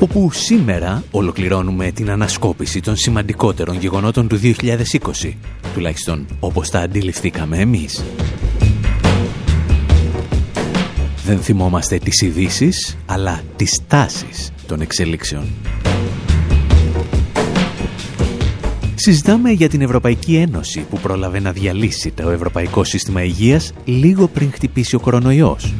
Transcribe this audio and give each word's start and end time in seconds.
Όπου 0.00 0.30
σήμερα 0.32 1.04
ολοκληρώνουμε 1.10 1.90
την 1.90 2.10
ανασκόπηση 2.10 2.80
των 2.80 2.96
σημαντικότερων 2.96 3.76
γεγονότων 3.78 4.28
του 4.28 4.40
2020, 4.42 5.32
τουλάχιστον 5.74 6.26
όπως 6.40 6.70
τα 6.70 6.78
αντιληφθήκαμε 6.78 7.58
εμείς. 7.58 8.04
Δεν 11.24 11.38
θυμόμαστε 11.38 11.98
τις 11.98 12.20
ειδήσει, 12.20 12.70
αλλά 13.06 13.40
τις 13.56 13.80
τάσεις 13.86 14.52
των 14.66 14.80
εξελίξεων. 14.80 15.44
Συζητάμε 18.94 19.50
για 19.50 19.68
την 19.68 19.80
Ευρωπαϊκή 19.80 20.36
Ένωση 20.36 20.80
που 20.90 20.98
πρόλαβε 20.98 21.40
να 21.40 21.52
διαλύσει 21.52 22.10
το 22.10 22.30
Ευρωπαϊκό 22.30 22.84
Σύστημα 22.84 23.24
Υγείας 23.24 23.72
λίγο 23.84 24.28
πριν 24.28 24.52
χτυπήσει 24.52 24.94
ο 24.94 25.00
κορονοϊός. 25.00 25.74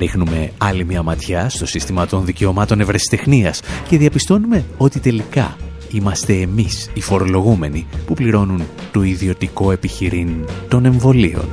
Ρίχνουμε 0.00 0.52
άλλη 0.58 0.84
μια 0.84 1.02
ματιά 1.02 1.48
στο 1.48 1.66
σύστημα 1.66 2.06
των 2.06 2.24
δικαιωμάτων 2.24 2.80
ευρεσιτεχνίας 2.80 3.60
και 3.88 3.98
διαπιστώνουμε 3.98 4.64
ότι 4.76 5.00
τελικά 5.00 5.56
είμαστε 5.90 6.32
εμείς 6.32 6.90
οι 6.94 7.00
φορολογούμενοι 7.00 7.86
που 8.06 8.14
πληρώνουν 8.14 8.62
το 8.92 9.02
ιδιωτικό 9.02 9.72
επιχειρήν 9.72 10.28
των 10.68 10.84
εμβολίων. 10.84 11.48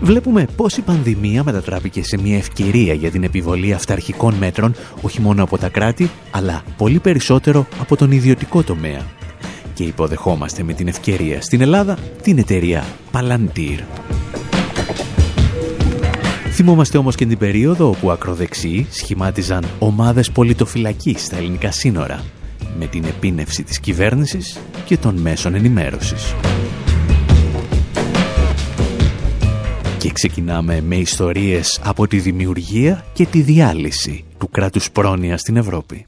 Βλέπουμε 0.00 0.46
πώς 0.56 0.76
η 0.76 0.80
πανδημία 0.80 1.44
μετατράπηκε 1.44 2.04
σε 2.04 2.20
μια 2.20 2.36
ευκαιρία 2.36 2.94
για 2.94 3.10
την 3.10 3.24
επιβολή 3.24 3.72
αυταρχικών 3.72 4.34
μέτρων 4.34 4.74
όχι 5.02 5.20
μόνο 5.20 5.42
από 5.42 5.58
τα 5.58 5.68
κράτη, 5.68 6.10
αλλά 6.30 6.62
πολύ 6.76 6.98
περισσότερο 6.98 7.66
από 7.80 7.96
τον 7.96 8.10
ιδιωτικό 8.10 8.62
τομέα. 8.62 9.06
Και 9.74 9.84
υποδεχόμαστε 9.84 10.62
με 10.62 10.72
την 10.72 10.88
ευκαιρία 10.88 11.40
στην 11.40 11.60
Ελλάδα 11.60 11.98
την 12.22 12.38
εταιρεία 12.38 12.84
Palantir. 13.12 13.78
Θυμόμαστε 16.64 16.98
όμως 16.98 17.14
και 17.14 17.26
την 17.26 17.38
περίοδο 17.38 17.88
όπου 17.88 18.10
ακροδεξιοί 18.10 18.86
σχημάτιζαν 18.90 19.64
ομάδες 19.78 20.30
πολιτοφυλακής 20.30 21.24
στα 21.24 21.36
ελληνικά 21.36 21.70
σύνορα 21.70 22.24
με 22.78 22.86
την 22.86 23.04
επίνευση 23.04 23.62
της 23.62 23.80
κυβέρνησης 23.80 24.58
και 24.84 24.96
των 24.96 25.16
μέσων 25.16 25.54
ενημέρωσης. 25.54 26.34
Και 29.98 30.10
ξεκινάμε 30.12 30.80
με 30.80 30.96
ιστορίες 30.96 31.80
από 31.84 32.06
τη 32.06 32.18
δημιουργία 32.18 33.04
και 33.12 33.26
τη 33.26 33.40
διάλυση 33.40 34.24
του 34.38 34.48
κράτους 34.50 34.90
πρόνοια 34.90 35.38
στην 35.38 35.56
Ευρώπη. 35.56 36.06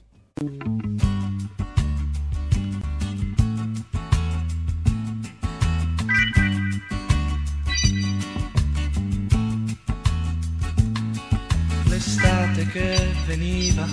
Veniva 13.64 13.86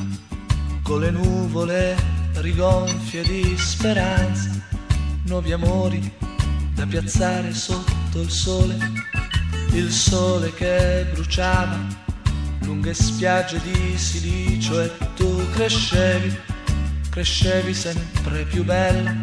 con 0.83 0.99
le 0.99 1.11
nuvole 1.11 1.95
rigonfie 2.35 3.23
di 3.23 3.55
speranza, 3.57 4.49
nuovi 5.25 5.53
amori 5.53 6.13
da 6.73 6.85
piazzare 6.85 7.53
sotto 7.53 8.19
il 8.19 8.29
sole, 8.29 8.77
il 9.71 9.91
sole 9.91 10.53
che 10.53 11.07
bruciava 11.13 11.79
lunghe 12.61 12.93
spiagge 12.93 13.61
di 13.61 13.97
silicio 13.97 14.81
e 14.81 14.91
tu 15.15 15.49
crescevi, 15.51 16.37
crescevi 17.09 17.73
sempre 17.73 18.43
più 18.45 18.65
bella. 18.65 19.15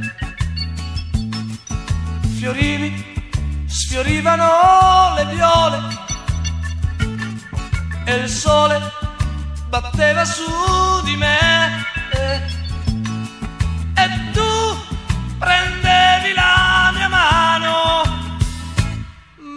Fiorivi, 2.36 3.04
sfiorivano 3.66 5.14
le 5.16 5.26
viole 5.34 5.78
e 8.04 8.14
il 8.14 8.28
sole 8.28 8.97
batteva 9.69 10.23
su 10.25 10.43
di 11.03 11.15
me 11.15 11.39
eh, 12.11 12.39
e 14.03 14.05
tu 14.35 14.51
prendevi 15.39 16.33
la 16.41 16.91
mia 16.95 17.09
mano 17.09 17.75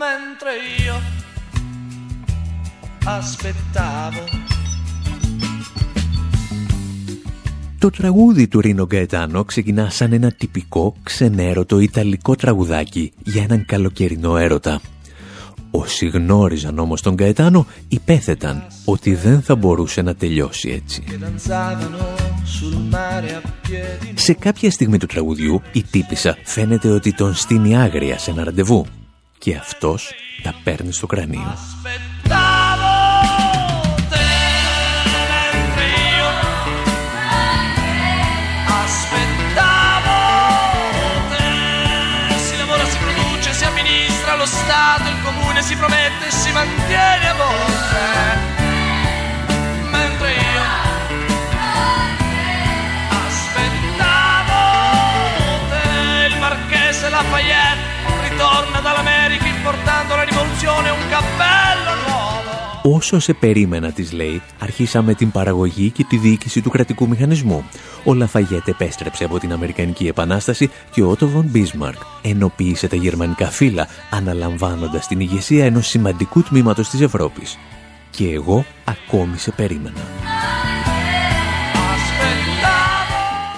mentre 0.02 0.50
io 0.84 0.96
aspettavo. 3.04 4.22
Το 7.78 7.90
τραγούδι 7.90 8.48
του 8.48 8.60
Ρίνο 8.60 8.86
Γκαετάνο 8.86 9.44
ξεκινά 9.44 9.90
σαν 9.90 10.12
ένα 10.12 10.30
τυπικό 10.30 10.94
ξενέρωτο 11.02 11.78
ιταλικό 11.78 12.34
τραγουδάκι 12.34 13.12
για 13.24 13.42
έναν 13.42 13.64
καλοκαιρινό 13.64 14.36
έρωτα. 14.36 14.80
Όσοι 15.71 16.07
γνώριζαν 16.07 16.79
όμως 16.79 17.01
τον 17.01 17.15
Καετάνο 17.15 17.65
υπέθεταν 17.87 18.67
ότι 18.85 19.15
δεν 19.15 19.41
θα 19.41 19.55
μπορούσε 19.55 20.01
να 20.01 20.15
τελειώσει 20.15 20.69
έτσι. 20.69 21.03
Σε 24.13 24.33
κάποια 24.33 24.71
στιγμή 24.71 24.97
του 24.97 25.05
τραγουδιού 25.05 25.61
η 25.71 25.83
τύπησα 25.83 26.37
φαίνεται 26.43 26.89
ότι 26.89 27.13
τον 27.13 27.33
στείνει 27.33 27.77
άγρια 27.77 28.17
σε 28.17 28.31
ένα 28.31 28.43
ραντεβού 28.43 28.85
και 29.37 29.55
αυτός 29.55 30.11
τα 30.43 30.55
παίρνει 30.63 30.93
στο 30.93 31.07
κρανίο. 31.07 31.53
Si 45.61 45.75
promette 45.75 46.25
e 46.25 46.31
si 46.31 46.51
mantiene 46.51 47.27
a 47.27 47.33
volte. 47.33 47.99
Mentre 49.91 50.31
io 50.31 50.61
aspettavo 53.27 54.59
te, 55.69 56.25
il 56.29 56.37
marchese 56.39 57.09
Lafayette 57.09 57.89
ritorna 58.29 58.79
dall'America 58.79 59.45
importando 59.45 60.15
la 60.15 60.23
rivoluzione 60.23 60.89
un 60.89 61.09
cappello. 61.09 61.90
Όσο 62.83 63.19
σε 63.19 63.33
περίμενα, 63.33 63.91
της 63.91 64.11
λέει, 64.11 64.41
αρχίσαμε 64.59 65.13
την 65.13 65.31
παραγωγή 65.31 65.89
και 65.89 66.03
τη 66.03 66.17
διοίκηση 66.17 66.61
του 66.61 66.69
κρατικού 66.69 67.07
μηχανισμού. 67.07 67.63
Ο 68.03 68.13
Λαφαγέτ 68.13 68.67
επέστρεψε 68.67 69.23
από 69.23 69.39
την 69.39 69.51
Αμερικανική 69.51 70.07
Επανάσταση 70.07 70.69
και 70.91 71.01
ο 71.01 71.09
Ότο 71.09 71.27
Βον 71.27 71.45
Μπίσμαρκ 71.45 71.97
ενοποίησε 72.21 72.87
τα 72.87 72.95
γερμανικά 72.95 73.45
φύλλα, 73.45 73.87
αναλαμβάνοντας 74.09 75.07
την 75.07 75.19
ηγεσία 75.19 75.65
ενός 75.65 75.87
σημαντικού 75.87 76.41
τμήματος 76.43 76.89
της 76.89 77.01
Ευρώπης. 77.01 77.57
Και 78.09 78.29
εγώ 78.29 78.65
ακόμη 78.83 79.37
σε 79.37 79.51
περίμενα. 79.51 80.01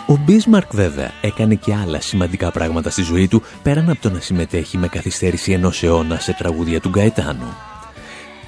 Ο 0.07 0.17
Μπίσμαρκ 0.25 0.75
βέβαια 0.75 1.11
έκανε 1.21 1.55
και 1.55 1.73
άλλα 1.73 2.01
σημαντικά 2.01 2.51
πράγματα 2.51 2.89
στη 2.89 3.01
ζωή 3.01 3.27
του 3.27 3.41
πέραν 3.63 3.89
από 3.89 4.01
το 4.01 4.09
να 4.09 4.19
συμμετέχει 4.19 4.77
με 4.77 4.87
καθυστέρηση 4.87 5.51
ενός 5.51 5.83
αιώνα 5.83 6.19
σε 6.19 6.35
τραγούδια 6.37 6.79
του 6.79 6.89
Γκαετάνου 6.89 7.72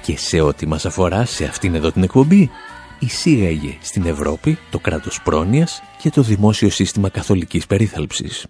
και 0.06 0.18
σε 0.18 0.40
ό,τι 0.40 0.66
μας 0.66 0.86
αφορά 0.86 1.24
σε 1.24 1.44
αυτήν 1.44 1.74
εδώ 1.74 1.92
την 1.92 2.02
εκπομπή, 2.02 2.50
εισήγαγε 2.98 3.78
στην 3.80 4.06
Ευρώπη 4.06 4.58
το 4.70 4.78
κράτος 4.78 5.22
πρόνοιας 5.22 5.82
και 6.02 6.10
το 6.10 6.22
δημόσιο 6.22 6.70
σύστημα 6.70 7.08
καθολικής 7.08 7.66
περίθαλψης. 7.66 8.46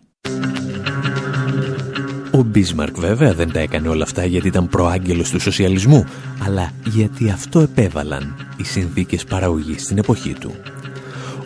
Ο 2.33 2.43
Μπίσμαρκ 2.43 2.99
βέβαια 2.99 3.35
δεν 3.35 3.53
τα 3.53 3.61
έκανε 3.61 3.89
όλα 3.89 4.03
αυτά 4.03 4.25
γιατί 4.25 4.49
ήταν 4.49 4.69
προάγγελος 4.69 5.31
του 5.31 5.41
σοσιαλισμού, 5.41 6.05
αλλά 6.47 6.73
γιατί 6.85 7.31
αυτό 7.31 7.61
επέβαλαν 7.61 8.37
οι 8.57 8.65
συνθήκες 8.65 9.25
παραγωγής 9.25 9.83
στην 9.83 9.99
εποχή 9.99 10.33
του. 10.33 10.55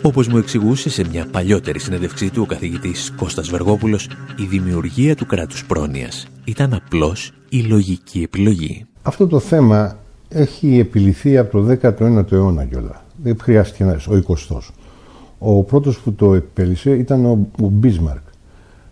Όπως 0.01 0.27
μου 0.27 0.37
εξηγούσε 0.37 0.89
σε 0.89 1.07
μια 1.11 1.25
παλιότερη 1.25 1.79
συνέντευξή 1.79 2.29
του 2.29 2.41
ο 2.41 2.45
καθηγητής 2.45 3.13
Κώστας 3.15 3.49
Βεργόπουλος, 3.49 4.09
η 4.35 4.43
δημιουργία 4.43 5.15
του 5.15 5.25
κράτους 5.25 5.65
πρόνοιας 5.65 6.27
ήταν 6.43 6.73
απλώς 6.73 7.31
η 7.49 7.61
λογική 7.61 8.21
επιλογή. 8.21 8.85
Αυτό 9.01 9.27
το 9.27 9.39
θέμα 9.39 10.00
έχει 10.33 10.79
επιληθεί 10.79 11.37
από 11.37 11.61
το 11.61 11.77
19ο 11.81 12.31
αιώνα 12.31 12.65
κιόλα. 12.65 13.03
Δεν 13.23 13.37
χρειάστηκε 13.41 13.83
να 13.83 13.91
ο 13.91 14.21
20ο. 14.27 14.57
Ο 15.39 15.63
πρώτος 15.63 15.99
που 15.99 16.13
το 16.13 16.33
επέλυσε 16.33 16.91
ήταν 16.91 17.25
ο, 17.25 17.47
ο 17.61 17.67
Μπίσμαρκ 17.67 18.21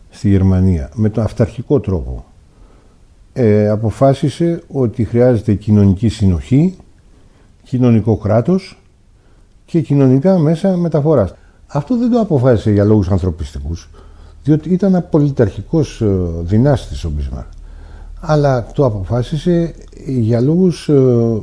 στη 0.09 0.29
Γερμανία 0.29 0.89
με 0.95 1.09
τον 1.09 1.23
αυταρχικό 1.23 1.79
τρόπο. 1.79 2.25
Ε, 3.33 3.69
αποφάσισε 3.69 4.63
ότι 4.67 5.03
χρειάζεται 5.03 5.53
κοινωνική 5.53 6.09
συνοχή, 6.09 6.75
κοινωνικό 7.63 8.17
κράτος 8.17 8.81
και 9.65 9.81
κοινωνικά 9.81 10.37
μέσα 10.37 10.77
μεταφοράς. 10.77 11.33
Αυτό 11.67 11.97
δεν 11.97 12.11
το 12.11 12.19
αποφάσισε 12.19 12.71
για 12.71 12.83
λόγους 12.83 13.09
ανθρωπιστικούς. 13.09 13.89
διότι 14.43 14.69
ήταν 14.69 14.95
απολυταρχικός 14.95 16.01
ε, 16.01 16.05
δυνάστης 16.41 17.03
ο 17.03 17.09
Μπισμάρκ. 17.09 17.47
Αλλά 18.19 18.67
το 18.73 18.85
αποφάσισε 18.85 19.73
για 20.05 20.41
λόγους 20.41 20.89
ε, 20.89 21.41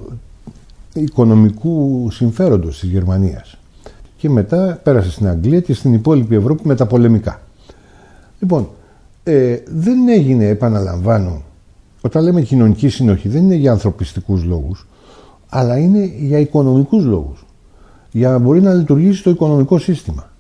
οικονομικού 0.94 2.08
συμφέροντος 2.10 2.78
της 2.78 2.88
Γερμανίας. 2.90 3.58
Και 4.16 4.30
μετά 4.30 4.80
πέρασε 4.82 5.10
στην 5.10 5.28
Αγγλία 5.28 5.60
και 5.60 5.74
στην 5.74 5.94
υπόλοιπη 5.94 6.34
Ευρώπη 6.34 6.66
με 6.66 6.74
τα 6.74 6.86
πολεμικά. 6.86 7.40
Λοιπόν, 8.38 8.68
ε, 9.24 9.56
δεν 9.66 10.08
έγινε, 10.08 10.48
επαναλαμβάνω, 10.48 11.42
όταν 12.00 12.22
λέμε 12.24 12.40
κοινωνική 12.40 12.88
συνοχή 12.88 13.28
δεν 13.28 13.42
είναι 13.42 13.54
για 13.54 13.72
ανθρωπιστικούς 13.72 14.44
λόγους, 14.44 14.86
αλλά 15.48 15.78
είναι 15.78 16.12
για 16.18 16.38
οικονομικούς 16.38 17.04
λόγους. 17.04 17.44
Για 18.10 18.30
να 18.30 18.38
μπορεί 18.38 18.62
να 18.62 18.74
λειτουργήσει 18.74 19.22
το 19.22 19.30
οικονομικό 19.30 19.78
σύστημα. 19.78 20.30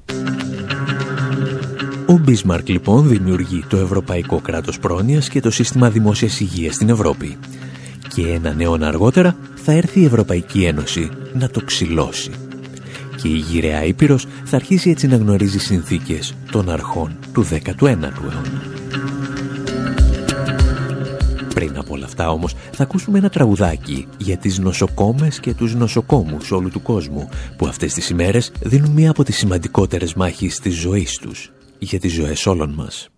Ο 2.08 2.18
Μπίσμαρκ 2.18 2.68
λοιπόν 2.68 3.08
δημιουργεί 3.08 3.64
το 3.68 3.76
Ευρωπαϊκό 3.76 4.40
Κράτος 4.40 4.78
Πρόνοιας 4.78 5.28
και 5.28 5.40
το 5.40 5.50
Σύστημα 5.50 5.90
Δημόσιας 5.90 6.40
Υγείας 6.40 6.74
στην 6.74 6.88
Ευρώπη. 6.88 7.38
Και 8.14 8.26
έναν 8.26 8.60
αιώνα 8.60 8.88
αργότερα 8.88 9.36
θα 9.54 9.72
έρθει 9.72 10.00
η 10.00 10.04
Ευρωπαϊκή 10.04 10.64
Ένωση 10.64 11.10
να 11.32 11.48
το 11.48 11.60
ξυλώσει. 11.64 12.30
Και 13.22 13.28
η 13.28 13.36
γυραιά 13.36 13.84
Ήπειρος 13.84 14.26
θα 14.44 14.56
αρχίσει 14.56 14.90
έτσι 14.90 15.06
να 15.06 15.16
γνωρίζει 15.16 15.58
συνθήκες 15.58 16.34
των 16.50 16.70
αρχών 16.70 17.16
του 17.32 17.44
19ου 17.44 17.82
αιώνα. 17.82 18.42
Πριν 21.54 21.78
από 21.78 21.94
όλα 21.94 22.04
αυτά 22.04 22.30
όμως 22.30 22.54
θα 22.72 22.82
ακούσουμε 22.82 23.18
ένα 23.18 23.28
τραγουδάκι 23.28 24.06
για 24.18 24.36
τις 24.36 24.58
νοσοκόμες 24.58 25.40
και 25.40 25.54
τους 25.54 25.74
νοσοκόμους 25.74 26.50
όλου 26.50 26.70
του 26.70 26.82
κόσμου 26.82 27.28
που 27.56 27.66
αυτές 27.66 27.94
τις 27.94 28.10
ημέρες 28.10 28.52
δίνουν 28.62 28.90
μία 28.90 29.10
από 29.10 29.24
τις 29.24 29.36
σημαντικότερες 29.36 30.14
μάχες 30.14 30.58
της 30.58 30.74
ζωής 30.74 31.18
τους 31.18 31.50
για 31.78 32.00
τις 32.00 32.12
ζωές 32.12 32.46
όλων 32.46 32.70
μας. 32.70 33.08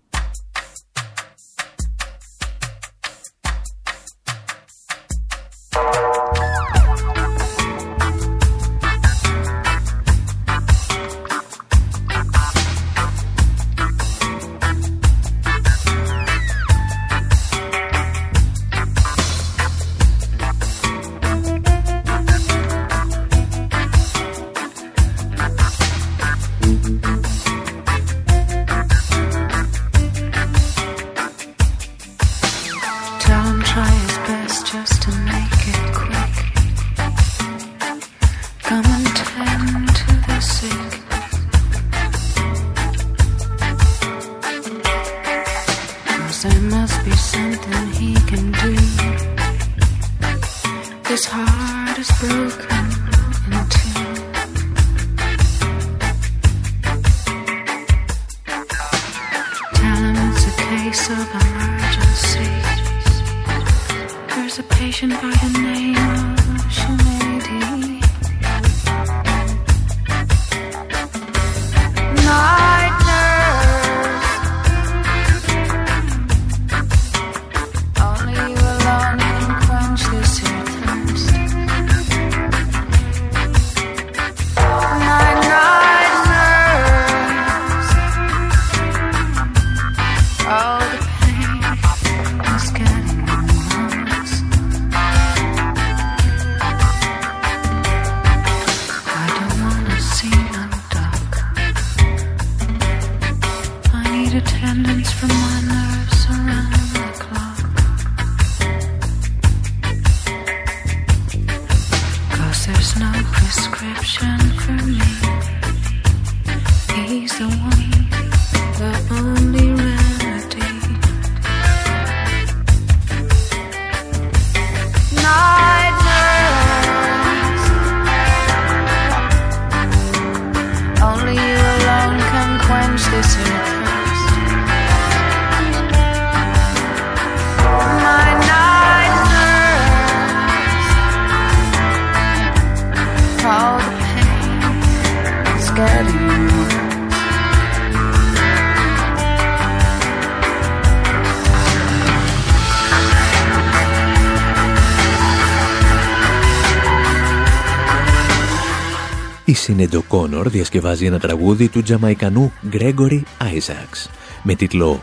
Η 159.69 159.71
Σίνεντο 159.71 160.03
Κόνορ 160.03 160.49
διασκευάζει 160.49 161.07
ένα 161.07 161.19
τραγούδι 161.19 161.69
του 161.69 161.83
Τζαμαϊκανού 161.83 162.53
Γκρέγκορι 162.69 163.25
Άιζαξ 163.39 164.11
με 164.43 164.55
τίτλο 164.55 165.03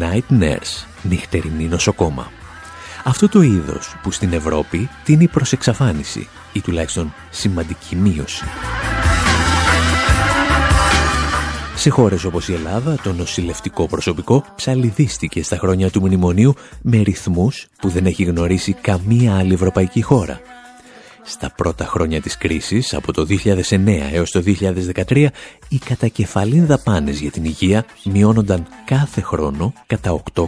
Night 0.00 0.42
Nurse, 0.42 0.86
νυχτερινή 1.02 1.64
νοσοκόμα. 1.64 2.30
Αυτό 3.04 3.28
το 3.28 3.42
είδος 3.42 3.96
που 4.02 4.10
στην 4.10 4.32
Ευρώπη 4.32 4.88
τίνει 5.04 5.28
προς 5.28 5.52
εξαφάνιση 5.52 6.28
ή 6.52 6.60
τουλάχιστον 6.60 7.14
σημαντική 7.30 7.96
μείωση. 7.96 8.44
Σε 11.74 11.90
χώρες 11.90 12.24
όπως 12.24 12.48
η 12.48 12.52
Ελλάδα, 12.52 12.98
το 13.02 13.12
νοσηλευτικό 13.12 13.86
προσωπικό 13.86 14.44
ψαλιδίστηκε 14.56 15.42
στα 15.42 15.56
χρόνια 15.56 15.90
του 15.90 16.00
μνημονίου 16.00 16.54
με 16.82 16.96
ρυθμούς 16.98 17.66
που 17.80 17.88
δεν 17.88 18.06
έχει 18.06 18.24
γνωρίσει 18.24 18.72
καμία 18.72 19.36
άλλη 19.36 19.52
ευρωπαϊκή 19.52 20.02
χώρα 20.02 20.40
στα 21.28 21.50
πρώτα 21.56 21.84
χρόνια 21.84 22.20
της 22.20 22.36
κρίσης, 22.36 22.94
από 22.94 23.12
το 23.12 23.26
2009 23.28 24.10
έως 24.12 24.30
το 24.30 24.42
2013, 25.06 25.26
οι 25.68 25.78
κατακεφαλήν 25.78 26.66
δαπάνες 26.66 27.20
για 27.20 27.30
την 27.30 27.44
υγεία 27.44 27.84
μειώνονταν 28.04 28.66
κάθε 28.84 29.20
χρόνο 29.20 29.72
κατά 29.86 30.22
8,7%. 30.34 30.44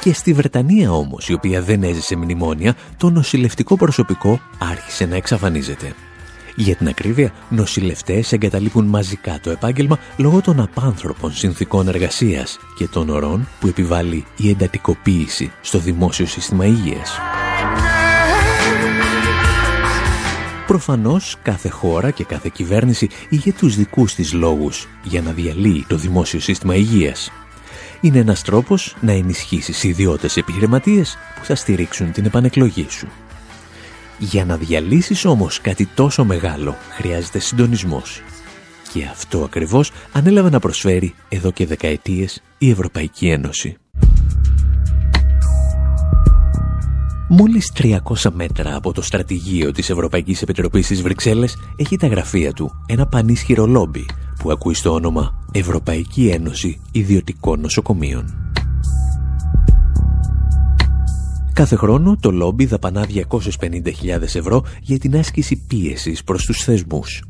Και 0.00 0.12
στη 0.12 0.32
Βρετανία 0.32 0.92
όμως, 0.92 1.28
η 1.28 1.32
οποία 1.32 1.62
δεν 1.62 1.82
έζησε 1.82 2.16
μνημόνια, 2.16 2.74
το 2.96 3.10
νοσηλευτικό 3.10 3.76
προσωπικό 3.76 4.40
άρχισε 4.58 5.06
να 5.06 5.16
εξαφανίζεται. 5.16 5.94
Για 6.60 6.76
την 6.76 6.88
ακρίβεια, 6.88 7.32
νοσηλευτές 7.48 8.32
εγκαταλείπουν 8.32 8.84
μαζικά 8.84 9.40
το 9.42 9.50
επάγγελμα 9.50 9.98
λόγω 10.16 10.40
των 10.40 10.60
απάνθρωπων 10.60 11.32
συνθήκων 11.32 11.88
εργασίας 11.88 12.58
και 12.76 12.88
των 12.88 13.08
ορών 13.08 13.48
που 13.60 13.66
επιβάλλει 13.66 14.24
η 14.36 14.50
εντατικοποίηση 14.50 15.52
στο 15.60 15.78
δημόσιο 15.78 16.26
σύστημα 16.26 16.66
υγείας. 16.66 17.18
Προφανώς 20.66 21.36
κάθε 21.42 21.68
χώρα 21.68 22.10
και 22.10 22.24
κάθε 22.24 22.50
κυβέρνηση 22.52 23.08
είχε 23.28 23.52
τους 23.52 23.76
δικούς 23.76 24.14
της 24.14 24.32
λόγους 24.32 24.88
για 25.02 25.22
να 25.22 25.32
διαλύει 25.32 25.84
το 25.88 25.96
δημόσιο 25.96 26.40
σύστημα 26.40 26.74
υγείας. 26.74 27.32
Είναι 28.00 28.18
ένας 28.18 28.42
τρόπος 28.42 28.96
να 29.00 29.12
ενισχύσεις 29.12 29.84
ιδιώτες 29.84 30.36
επιχειρηματίες 30.36 31.16
που 31.38 31.44
θα 31.44 31.54
στηρίξουν 31.54 32.12
την 32.12 32.24
επανεκλογή 32.24 32.86
σου. 32.88 33.08
Για 34.22 34.44
να 34.44 34.56
διαλύσεις 34.56 35.24
όμως 35.24 35.60
κάτι 35.60 35.86
τόσο 35.86 36.24
μεγάλο 36.24 36.76
χρειάζεται 36.90 37.38
συντονισμός 37.38 38.22
Και 38.92 39.04
αυτό 39.04 39.42
ακριβώς 39.44 39.92
ανέλαβε 40.12 40.50
να 40.50 40.58
προσφέρει 40.58 41.14
εδώ 41.28 41.50
και 41.50 41.66
δεκαετίες 41.66 42.42
η 42.58 42.70
Ευρωπαϊκή 42.70 43.28
Ένωση. 43.28 43.76
Μόλις 47.28 47.72
300 47.76 48.30
μέτρα 48.32 48.76
από 48.76 48.92
το 48.92 49.02
στρατηγείο 49.02 49.72
της 49.72 49.90
Ευρωπαϊκής 49.90 50.42
Επιτροπής 50.42 50.86
της 50.86 51.02
Βρυξέλλες 51.02 51.56
έχει 51.76 51.96
τα 51.96 52.06
γραφεία 52.06 52.52
του 52.52 52.70
ένα 52.86 53.06
πανίσχυρο 53.06 53.66
λόμπι 53.66 54.06
που 54.38 54.50
ακούει 54.50 54.74
στο 54.74 54.92
όνομα 54.92 55.44
Ευρωπαϊκή 55.52 56.28
Ένωση 56.28 56.80
Ιδιωτικών 56.92 57.60
Νοσοκομείων. 57.60 58.52
Κάθε 61.60 61.76
χρόνο 61.76 62.16
το 62.20 62.30
λόμπι 62.30 62.66
δαπανά 62.66 63.06
250.000 63.14 64.22
ευρώ 64.22 64.64
για 64.80 64.98
την 64.98 65.16
άσκηση 65.16 65.56
πίεσης 65.66 66.24
προς 66.24 66.44
τους 66.44 66.64
θεσμούς. 66.64 67.24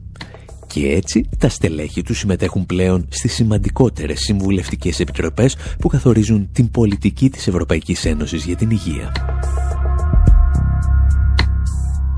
Και 0.66 0.88
έτσι 0.88 1.28
τα 1.38 1.48
στελέχη 1.48 2.02
τους 2.02 2.18
συμμετέχουν 2.18 2.66
πλέον 2.66 3.06
στις 3.08 3.34
σημαντικότερες 3.34 4.20
συμβουλευτικές 4.20 5.00
επιτροπές 5.00 5.56
που 5.78 5.88
καθορίζουν 5.88 6.48
την 6.52 6.70
πολιτική 6.70 7.30
της 7.30 7.46
Ευρωπαϊκής 7.46 8.04
Ένωσης 8.04 8.44
για 8.44 8.56
την 8.56 8.70
υγεία. 8.70 9.12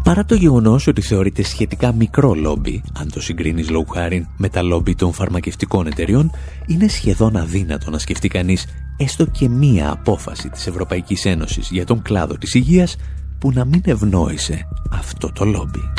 Παρά 0.05 0.25
το 0.25 0.35
γεγονός 0.35 0.87
ότι 0.87 1.01
θεωρείται 1.01 1.43
σχετικά 1.43 1.93
μικρό 1.93 2.35
λόμπι, 2.35 2.83
αν 2.99 3.11
το 3.13 3.21
συγκρίνεις 3.21 3.71
λόγου 3.71 3.87
χάρη 3.89 4.29
με 4.37 4.49
τα 4.49 4.63
λόμπι 4.63 4.95
των 4.95 5.13
φαρμακευτικών 5.13 5.87
εταιριών, 5.87 6.31
είναι 6.67 6.89
σχεδόν 6.89 7.37
αδύνατο 7.37 7.91
να 7.91 7.99
σκεφτεί 7.99 8.29
κανείς 8.29 8.67
έστω 8.97 9.27
και 9.27 9.49
μία 9.49 9.91
απόφαση 9.91 10.49
της 10.49 10.67
Ευρωπαϊκής 10.67 11.25
Ένωσης 11.25 11.71
για 11.71 11.85
τον 11.85 12.03
κλάδο 12.03 12.35
της 12.39 12.55
υγείας 12.55 12.97
που 13.39 13.53
να 13.53 13.65
μην 13.65 13.83
ευνόησε 13.85 14.69
αυτό 14.91 15.33
το 15.33 15.45
λόμπι. 15.45 15.93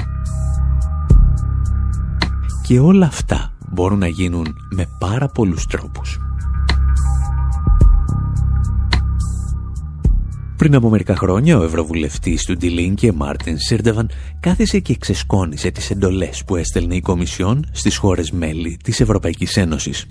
Και 2.67 2.79
όλα 2.79 3.05
αυτά 3.05 3.53
μπορούν 3.69 3.99
να 3.99 4.07
γίνουν 4.07 4.55
με 4.69 4.87
πάρα 4.99 5.27
πολλούς 5.27 5.67
τρόπους. 5.67 6.19
Πριν 10.57 10.75
από 10.75 10.89
μερικά 10.89 11.15
χρόνια, 11.15 11.57
ο 11.57 11.63
Ευρωβουλευτής 11.63 12.45
του 12.45 12.57
και 12.95 13.11
Μάρτιν 13.11 13.57
Σίρντεβαν 13.57 14.09
κάθισε 14.39 14.79
και 14.79 14.95
ξεσκόνησε 14.95 15.71
τις 15.71 15.89
εντολές 15.89 16.43
που 16.45 16.55
έστελνε 16.55 16.95
η 16.95 17.01
Κομισιόν 17.01 17.65
στις 17.71 17.97
χώρες 17.97 18.31
μέλη 18.31 18.77
της 18.83 18.99
Ευρωπαϊκής 18.99 19.57
Ένωσης. 19.57 20.07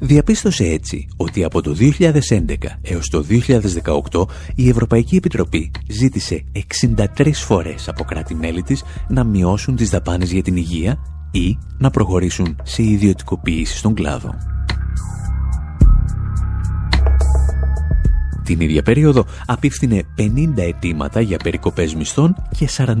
Διαπίστωσε 0.00 0.64
έτσι 0.64 1.08
ότι 1.16 1.44
από 1.44 1.62
το 1.62 1.76
2011 1.80 2.54
έως 2.82 3.08
το 3.08 3.24
2018 4.12 4.26
η 4.54 4.68
Ευρωπαϊκή 4.68 5.16
Επιτροπή 5.16 5.70
ζήτησε 5.88 6.44
63 7.16 7.30
φορές 7.32 7.88
από 7.88 8.04
κράτη-μέλη 8.04 8.62
της 8.62 8.82
να 9.08 9.24
μειώσουν 9.24 9.76
τις 9.76 9.90
δαπάνες 9.90 10.32
για 10.32 10.42
την 10.42 10.56
υγεία 10.56 10.98
ή 11.30 11.58
να 11.78 11.90
προχωρήσουν 11.90 12.56
σε 12.62 12.82
ιδιωτικοποίηση 12.82 13.76
στον 13.76 13.94
κλάδο. 13.94 14.55
Την 18.46 18.60
ίδια 18.60 18.82
περίοδο 18.82 19.24
απίφθινε 19.46 20.02
50 20.18 20.22
αιτήματα 20.56 21.20
για 21.20 21.36
περικοπές 21.36 21.94
μισθών 21.94 22.34
και 22.56 22.68
45 22.76 23.00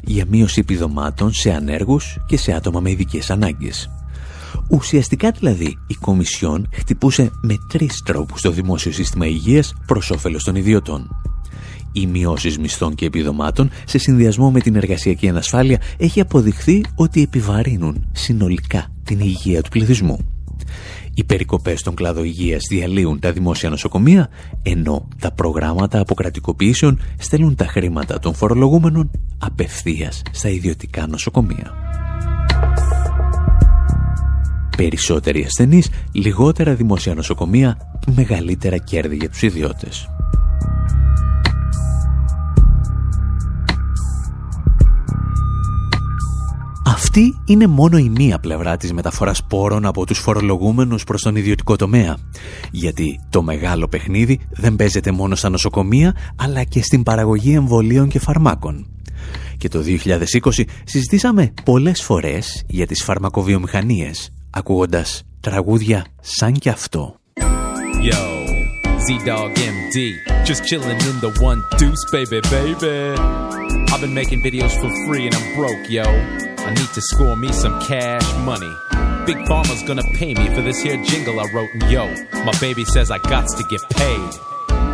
για 0.00 0.24
μείωση 0.28 0.60
επιδομάτων 0.60 1.32
σε 1.32 1.52
ανέργους 1.52 2.16
και 2.26 2.36
σε 2.36 2.52
άτομα 2.52 2.80
με 2.80 2.90
ειδικές 2.90 3.30
ανάγκες. 3.30 3.90
Ουσιαστικά 4.68 5.30
δηλαδή 5.30 5.78
η 5.86 5.94
Κομισιόν 5.94 6.68
χτυπούσε 6.72 7.30
με 7.42 7.54
τρεις 7.68 8.02
τρόπους 8.04 8.40
το 8.40 8.50
δημόσιο 8.50 8.92
σύστημα 8.92 9.26
υγείας 9.26 9.74
προς 9.86 10.10
όφελος 10.10 10.44
των 10.44 10.54
ιδιωτών. 10.54 11.08
Οι 11.92 12.06
μειώσεις 12.06 12.58
μισθών 12.58 12.94
και 12.94 13.06
επιδομάτων 13.06 13.70
σε 13.84 13.98
συνδυασμό 13.98 14.50
με 14.50 14.60
την 14.60 14.76
εργασιακή 14.76 15.28
ανασφάλεια 15.28 15.80
έχει 15.96 16.20
αποδειχθεί 16.20 16.84
ότι 16.94 17.22
επιβαρύνουν 17.22 18.08
συνολικά 18.12 18.86
την 19.04 19.20
υγεία 19.20 19.62
του 19.62 19.68
πληθυσμού. 19.70 20.35
Οι 21.18 21.24
περικοπές 21.24 21.80
στον 21.80 21.94
κλάδο 21.94 22.22
υγείας 22.22 22.62
διαλύουν 22.70 23.20
τα 23.20 23.32
δημόσια 23.32 23.70
νοσοκομεία, 23.70 24.28
ενώ 24.62 25.08
τα 25.20 25.32
προγράμματα 25.32 26.00
αποκρατικοποιήσεων 26.00 27.00
στέλνουν 27.18 27.54
τα 27.54 27.66
χρήματα 27.66 28.18
των 28.18 28.34
φορολογούμενων 28.34 29.10
απευθείας 29.38 30.22
στα 30.30 30.48
ιδιωτικά 30.48 31.06
νοσοκομεία. 31.06 31.72
Περισσότεροι 34.76 35.44
ασθενείς, 35.44 35.90
λιγότερα 36.12 36.74
δημόσια 36.74 37.14
νοσοκομεία, 37.14 37.76
μεγαλύτερα 38.14 38.76
κέρδη 38.76 39.16
για 39.16 39.28
τους 39.28 39.42
ιδιώτες. 39.42 40.08
Αυτή 46.86 47.40
είναι 47.44 47.66
μόνο 47.66 47.98
η 47.98 48.08
μία 48.08 48.38
πλευρά 48.38 48.76
της 48.76 48.92
μεταφοράς 48.92 49.44
πόρων 49.44 49.86
από 49.86 50.06
τους 50.06 50.18
φορολογούμενους 50.18 51.04
προς 51.04 51.22
τον 51.22 51.36
ιδιωτικό 51.36 51.76
τομέα. 51.76 52.16
Γιατί 52.70 53.20
το 53.30 53.42
μεγάλο 53.42 53.88
παιχνίδι 53.88 54.40
δεν 54.50 54.76
παίζεται 54.76 55.10
μόνο 55.10 55.34
στα 55.34 55.48
νοσοκομεία, 55.48 56.16
αλλά 56.36 56.64
και 56.64 56.82
στην 56.82 57.02
παραγωγή 57.02 57.54
εμβολίων 57.54 58.08
και 58.08 58.18
φαρμάκων. 58.18 58.86
Και 59.56 59.68
το 59.68 59.82
2020 59.82 60.64
συζητήσαμε 60.84 61.52
πολλές 61.64 62.02
φορές 62.02 62.64
για 62.66 62.86
τις 62.86 63.02
φαρμακοβιομηχανίες, 63.02 64.32
ακούγοντας 64.50 65.22
τραγούδια 65.40 66.06
σαν 66.20 66.52
κι 66.52 66.68
αυτό. 66.68 67.14
Yo, 68.10 68.22
Z-Dog 69.06 69.50
MD, 69.74 69.96
just 70.48 70.62
chilling 70.68 71.00
in 71.10 71.16
the 71.24 71.32
one 71.50 71.60
deuce, 71.78 72.04
baby, 72.16 72.40
baby. 72.56 72.96
I've 73.92 74.00
been 74.04 74.16
making 74.22 74.40
videos 74.48 74.74
for 74.80 74.90
free 75.04 75.24
and 75.26 75.34
I'm 75.38 75.46
broke, 75.56 75.86
yo. 75.98 76.45
I 76.66 76.74
need 76.74 76.88
to 76.94 77.00
score 77.00 77.36
me 77.36 77.52
some 77.52 77.80
cash 77.80 78.26
money. 78.44 78.74
Big 79.24 79.36
Pharma's 79.46 79.84
gonna 79.84 80.02
pay 80.14 80.34
me 80.34 80.48
for 80.52 80.62
this 80.62 80.82
here 80.82 81.00
jingle 81.04 81.38
I 81.38 81.44
wrote, 81.52 81.70
and 81.72 81.82
yo, 81.84 82.12
my 82.44 82.52
baby 82.60 82.84
says 82.84 83.08
I 83.08 83.18
got 83.18 83.46
to 83.56 83.62
get 83.64 83.82
paid. 83.90 84.32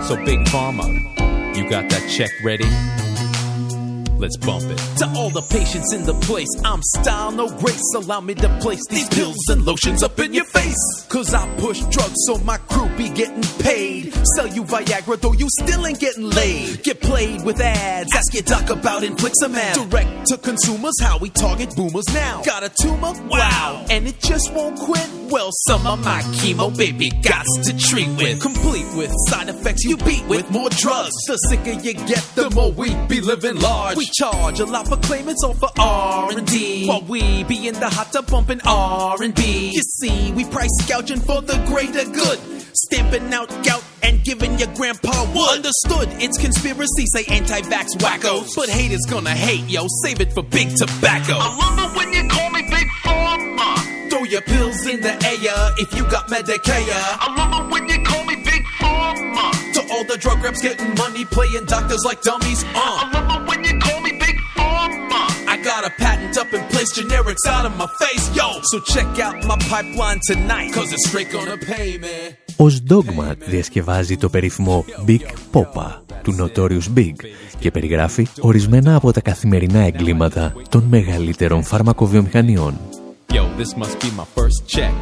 So 0.05 0.17
Big 0.26 0.41
Pharma, 0.49 0.87
you 1.57 1.69
got 1.71 1.88
that 1.88 2.07
check 2.11 2.31
ready? 2.45 2.67
Let's 4.23 4.37
bump 4.37 4.64
it. 4.64 4.79
To 4.99 5.07
all 5.17 5.31
the 5.31 5.43
patients 5.43 5.93
in 5.93 6.05
the 6.07 6.14
place, 6.14 6.49
I'm 6.64 6.81
style, 6.83 7.33
no 7.33 7.49
grace. 7.59 7.83
Allow 7.97 8.21
me 8.21 8.35
to 8.37 8.49
place 8.61 8.81
these 8.88 9.09
pills 9.09 9.37
and 9.49 9.67
lotions 9.67 10.02
up 10.02 10.19
in 10.21 10.33
your 10.33 10.45
face. 10.45 11.07
Cause 11.09 11.35
I 11.35 11.45
push 11.59 11.81
drugs 11.91 12.14
so 12.26 12.38
my 12.38 12.57
crew 12.57 12.88
be 12.97 13.09
getting 13.09 13.43
paid. 13.64 14.14
Sell 14.37 14.47
you 14.47 14.62
Viagra 14.62 15.21
though 15.21 15.33
you 15.33 15.49
still 15.61 15.87
ain't 15.87 15.99
getting 15.99 16.31
laid. 16.31 16.83
Get 16.85 17.00
played 17.00 17.45
with 17.45 17.61
ads, 17.61 18.14
ask 18.14 18.33
your 18.33 18.45
doc 18.45 18.71
about 18.71 19.02
infliximab. 19.02 19.91
Direct 19.91 20.26
to 20.29 20.38
consumers, 20.38 20.95
how 21.00 21.19
we 21.19 21.29
target 21.29 21.75
boomers 21.75 22.07
now. 22.14 22.43
Got 22.45 22.62
a 22.62 22.69
tumor? 22.69 23.12
Wow. 23.29 23.85
And 23.91 24.07
it 24.07 24.21
just 24.21 24.52
won't 24.55 24.79
quit? 24.79 25.09
Well, 25.31 25.50
some 25.67 25.87
of 25.87 26.05
my 26.05 26.21
chemo, 26.38 26.76
baby, 26.76 27.11
got 27.11 27.45
to 27.64 27.76
treat 27.76 28.09
with. 28.19 28.41
Complete 28.41 28.87
with 28.95 29.11
side 29.29 29.49
effects 29.49 29.83
you 29.85 29.97
beat 29.97 30.25
with 30.26 30.49
more 30.50 30.69
drugs. 30.71 31.14
The 31.26 31.37
sicker 31.49 31.73
you 31.73 31.95
get, 31.95 32.23
the 32.35 32.50
more 32.50 32.71
we 32.71 32.95
be 33.09 33.21
living 33.21 33.57
large. 33.57 33.97
We 33.97 34.07
charge 34.12 34.61
a 34.61 34.66
lot 34.66 34.87
for 34.88 34.97
claimants 34.99 35.42
or 35.45 35.54
for 35.54 35.69
R&D. 35.78 36.87
While 36.87 37.02
we 37.02 37.45
be 37.45 37.69
in 37.69 37.75
the 37.75 37.88
hot 37.88 38.12
tub 38.12 38.26
bumping 38.31 38.61
R&B. 38.64 39.71
You 39.75 39.83
see, 39.83 40.33
we 40.33 40.45
price 40.45 40.71
gouging 40.88 41.21
for 41.21 41.40
the 41.42 41.57
greater 41.66 42.04
good. 42.11 42.38
Stamping 42.75 43.33
out 43.33 43.49
gout 43.64 43.85
and 44.02 44.23
giving 44.25 44.59
your 44.59 44.69
grandpa 44.75 45.25
wood. 45.35 45.50
Understood, 45.57 46.09
it's 46.23 46.38
conspiracy, 46.38 47.07
say 47.14 47.25
anti-vax 47.28 47.97
wackos. 47.99 48.54
But 48.57 48.69
haters 48.69 49.04
gonna 49.09 49.31
hate, 49.31 49.69
yo, 49.69 49.87
save 50.04 50.21
it 50.21 50.33
for 50.33 50.42
big 50.42 50.69
tobacco. 50.76 51.35
I 51.37 51.57
love 51.57 51.78
it 51.78 51.97
when 51.97 52.12
you 52.12 52.28
call 52.28 52.50
me 52.50 52.62
Big 52.71 52.87
Pharma. 53.04 54.11
Throw 54.11 54.25
your 54.25 54.42
pills 54.42 54.87
in 54.87 55.00
the 55.00 55.12
air 55.12 55.71
if 55.78 55.95
you 55.97 56.02
got 56.11 56.28
Medicare. 56.28 56.85
I 56.88 57.35
love 57.37 57.66
it 57.66 57.73
when 57.73 57.88
you 57.88 58.02
call 58.04 58.25
me 58.25 58.37
Big 58.37 58.62
Pharma. 58.78 59.73
To 59.75 59.81
all 59.92 60.04
the 60.04 60.16
drug 60.19 60.42
reps 60.42 60.61
getting 60.62 60.95
money, 60.95 61.25
playing 61.25 61.66
doctors 61.66 62.02
like 62.04 62.23
dummies. 62.23 62.64
Uh. 62.64 62.69
I 62.75 63.11
love 63.12 63.42
it 63.42 63.49
when 63.49 63.64
you 63.64 63.78
call 63.81 63.91
got 65.83 65.91
a 65.91 66.03
patent 66.05 66.35
up 66.43 66.51
in 66.57 66.62
place, 66.73 66.91
generics 67.01 67.45
out 67.55 67.65
of 67.69 67.75
my 67.83 67.89
face, 68.03 68.25
yo. 68.39 68.49
So 68.71 68.77
check 68.93 69.09
out 69.27 69.37
my 69.51 69.59
pipeline 69.73 70.21
tonight, 70.31 70.69
cause 70.77 70.89
it's 70.95 71.07
straight 71.09 71.31
gonna 71.33 71.59
pay 71.73 71.99
me. 71.99 72.17
Ως 72.57 72.83
Dogma 72.89 73.35
διασκευάζει 73.39 74.17
το 74.17 74.29
περίφημο 74.29 74.85
Big 75.07 75.21
Popa 75.53 76.01
του 76.23 76.37
Notorious 76.39 76.99
Big 76.99 77.12
και 77.59 77.71
περιγράφει 77.71 78.27
ορισμένα 78.41 78.95
από 78.97 79.12
τα 79.12 79.21
καθημερινά 79.21 79.79
εγκλήματα 79.79 80.55
των 80.69 80.83
μεγαλύτερων 80.83 81.62
φαρμακοβιομηχανιών. 81.62 82.79
Yo, 83.33 83.45
this 83.59 83.77
must 83.83 83.97
be 84.01 84.11
my 84.21 84.27
first 84.37 84.59
check. 84.67 84.95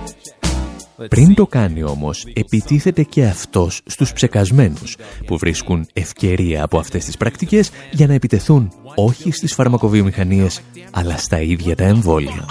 Πριν 1.09 1.35
το 1.35 1.47
κάνει 1.47 1.83
όμως, 1.83 2.27
επιτίθεται 2.33 3.03
και 3.03 3.25
αυτός 3.25 3.81
στους 3.87 4.13
ψεκασμένους 4.13 4.97
που 5.27 5.39
βρίσκουν 5.39 5.87
ευκαιρία 5.93 6.63
από 6.63 6.79
αυτές 6.79 7.05
τις 7.05 7.17
πρακτικές 7.17 7.71
για 7.91 8.07
να 8.07 8.15
επιτεθούν 8.15 8.73
όχι 8.95 9.31
στις 9.31 9.55
φαρμακοβιομηχανίες, 9.55 10.61
αλλά 10.91 11.17
στα 11.17 11.41
ίδια 11.41 11.77
τα 11.77 11.85
εμβόλια. 11.85 12.45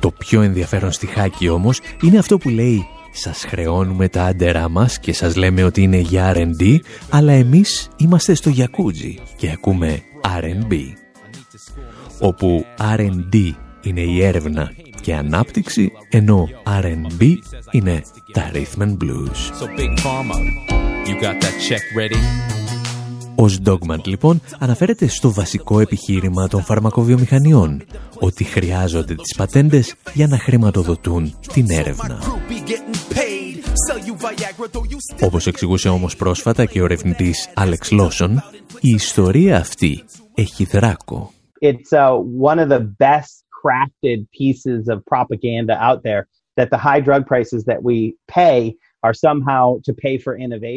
Το 0.00 0.10
πιο 0.10 0.42
ενδιαφέρον 0.42 0.92
στιχάκι 0.92 1.48
όμως 1.48 1.80
είναι 2.02 2.18
αυτό 2.18 2.38
που 2.38 2.48
λέει 2.48 2.86
«Σας 3.12 3.44
χρεώνουμε 3.48 4.08
τα 4.08 4.24
άντερά 4.24 4.68
μας 4.68 4.98
και 4.98 5.12
σας 5.12 5.36
λέμε 5.36 5.64
ότι 5.64 5.82
είναι 5.82 5.98
για 5.98 6.32
R&D, 6.34 6.78
αλλά 7.10 7.32
εμείς 7.32 7.88
είμαστε 7.96 8.34
στο 8.34 8.50
Γιακούτζι 8.50 9.18
και 9.36 9.50
ακούμε 9.50 10.02
R&B». 10.40 10.74
όπου 12.20 12.64
R&D 12.96 13.54
είναι 13.86 14.00
η 14.00 14.24
έρευνα 14.24 14.72
και 15.00 15.14
ανάπτυξη, 15.14 15.92
ενώ 16.10 16.48
R&B 16.80 17.34
είναι 17.70 18.02
τα 18.32 18.50
Rhythm 18.52 18.82
and 18.82 18.96
Blues. 18.96 19.66
Ο 23.38 23.44
Dogman 23.64 24.04
λοιπόν 24.04 24.40
αναφέρεται 24.58 25.06
στο 25.06 25.32
βασικό 25.32 25.80
επιχείρημα 25.80 26.48
των 26.48 26.62
φαρμακοβιομηχανιών 26.62 27.82
ότι 28.18 28.44
χρειάζονται 28.44 29.14
τις 29.14 29.34
πατέντες 29.36 29.94
για 30.14 30.26
να 30.26 30.38
χρηματοδοτούν 30.38 31.34
την 31.52 31.70
έρευνα. 31.70 32.18
Όπως 35.20 35.46
εξηγούσε 35.46 35.88
όμως 35.88 36.16
πρόσφατα 36.16 36.64
και 36.64 36.80
ο 36.80 36.84
ερευνητής 36.84 37.48
Alex 37.56 38.00
Lawson, 38.00 38.30
η 38.80 38.90
ιστορία 38.90 39.56
αυτή 39.56 40.04
έχει 40.34 40.64
δράκο. 40.64 41.30
It's 41.60 41.92
uh, 41.92 42.12
one 42.50 42.58
of 42.58 42.68
the 42.68 42.82
best 42.98 43.45
crafted 43.66 44.28
pieces 44.32 44.88
of 44.88 45.04
propaganda 45.06 45.76
out 45.82 46.02
there 46.02 46.28
that 46.56 46.70
the 46.70 46.78
high 46.78 47.00
drug 47.00 47.26
prices 47.26 47.64
that 47.64 47.82
we 47.82 48.16
pay 48.28 48.74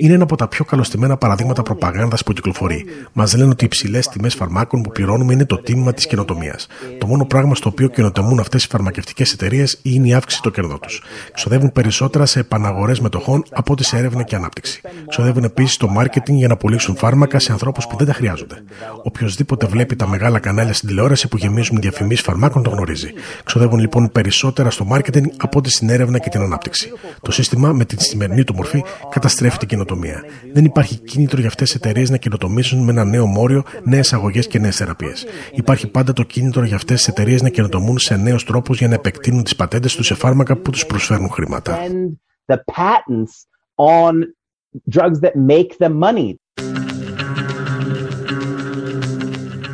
είναι 0.02 0.14
ένα 0.14 0.24
από 0.24 0.36
τα 0.36 0.48
πιο 0.48 0.66
καλωστημένα 0.66 1.18
παραδείγματα 1.18 1.64
προπαγάνδας 1.64 2.24
που 2.24 2.34
κυκλοφορεί. 2.34 2.86
Μας 3.14 3.36
λένε 3.36 3.50
ότι 3.50 3.64
οι 3.64 3.66
υψηλές 3.66 4.08
τιμές 4.08 4.36
φαρμάκων 4.36 4.82
που 4.82 4.90
πληρώνουμε 4.90 5.34
είναι 5.34 5.46
το 5.46 5.58
τίμημα 5.58 5.94
της 5.94 6.08
καινοτομίας. 6.08 6.68
Το 6.98 7.08
μόνο 7.08 7.26
πράγμα 7.26 7.56
στο 7.56 7.70
οποίο 7.70 7.88
καινοτομούν 7.88 8.40
αυτές 8.40 8.64
οι 8.64 8.68
φαρμακευτικές 8.68 9.34
εταιρείες 9.34 9.80
είναι 9.82 10.08
η 10.08 10.14
αύξηση 10.14 10.42
των 10.42 10.52
κερδών 10.52 10.80
τους. 10.80 11.04
Ξοδεύουν 11.34 11.72
περισσότερα 11.72 12.26
σε 12.26 12.40
επαναγορές 12.40 13.00
μετοχών 13.00 13.44
από 13.52 13.74
ό,τι 13.74 13.84
σε 13.84 13.98
έρευνα 13.98 14.24
και 14.24 14.36
ανάπτυξη. 14.36 14.82
Ξοδεύουν 15.08 15.44
επίσης 15.44 15.74
στο 15.74 15.88
μάρκετινγκ 15.88 16.38
για 16.38 16.48
να 16.48 16.58
πουλήσουν 16.58 16.96
φάρμακα 16.96 17.40
σε 17.40 17.52
ανθρώπους 17.52 17.88
που 17.88 17.98
δεν 17.98 18.08
τα 18.08 18.14
χρειάζονται. 18.14 18.64
Οποιοδήποτε 19.04 19.66
βλέπει 19.66 19.96
τα 19.96 20.08
μεγάλα 20.08 20.40
κανάλια 20.40 20.74
στην 20.74 20.88
τηλεόραση 20.88 21.28
που 21.28 21.38
γεμίζουν 21.38 21.78
διαφημίσεις 21.82 22.26
φαρμάκων 22.26 22.64
το 22.64 22.70
γνωρίζει. 22.70 23.12
Ξοδεύουν 23.44 23.80
λοιπόν 23.80 24.12
περισσότερα 24.12 24.70
στο 24.70 24.86
μάρκετινγκ 24.86 25.26
από 25.38 25.58
ό,τι 25.58 25.70
στην 25.70 25.90
έρευνα 25.90 26.20
και 26.20 26.30
την 26.30 26.42
ανάπτυξη. 26.42 26.92
Το 27.22 27.32
σύστημα 27.32 27.72
με 27.74 27.86
την 27.86 28.00
σημερινή 28.20 28.44
του 28.44 28.56
μορφή 28.56 28.84
καταστρέφει 29.10 29.58
την 29.58 29.68
καινοτομία. 29.68 30.24
Δεν 30.54 30.66
υπάρχει 30.66 30.98
κίνητρο 30.98 31.40
για 31.40 31.48
αυτές 31.48 31.72
τις 31.72 31.76
εταιρείες 31.76 32.10
να 32.10 32.18
καινοτομήσουν 32.18 32.84
με 32.84 32.92
ένα 32.92 33.06
νέο 33.06 33.26
μόριο, 33.26 33.64
νέες 33.84 34.14
αγωγές 34.14 34.48
και 34.48 34.60
νέες 34.60 34.76
θεραπείες. 34.76 35.26
Υπάρχει 35.54 35.88
πάντα 35.88 36.14
το 36.14 36.24
κίνητρο 36.24 36.64
για 36.64 36.76
αυτές 36.76 36.98
τις 36.98 37.08
εταιρείες 37.08 37.42
να 37.42 37.50
καινοτομούν 37.50 38.00
σε 38.00 38.16
νέους 38.16 38.44
τρόπους 38.44 38.78
για 38.78 38.88
να 38.88 38.94
επεκτείνουν 38.94 39.44
τις 39.44 39.56
πατέντες 39.56 39.96
τους 39.96 40.06
σε 40.06 40.16
φάρμακα 40.16 40.56
που 40.56 40.72
τους 40.72 40.86
προσφέρουν 40.86 41.30
χρήματα. 41.30 41.78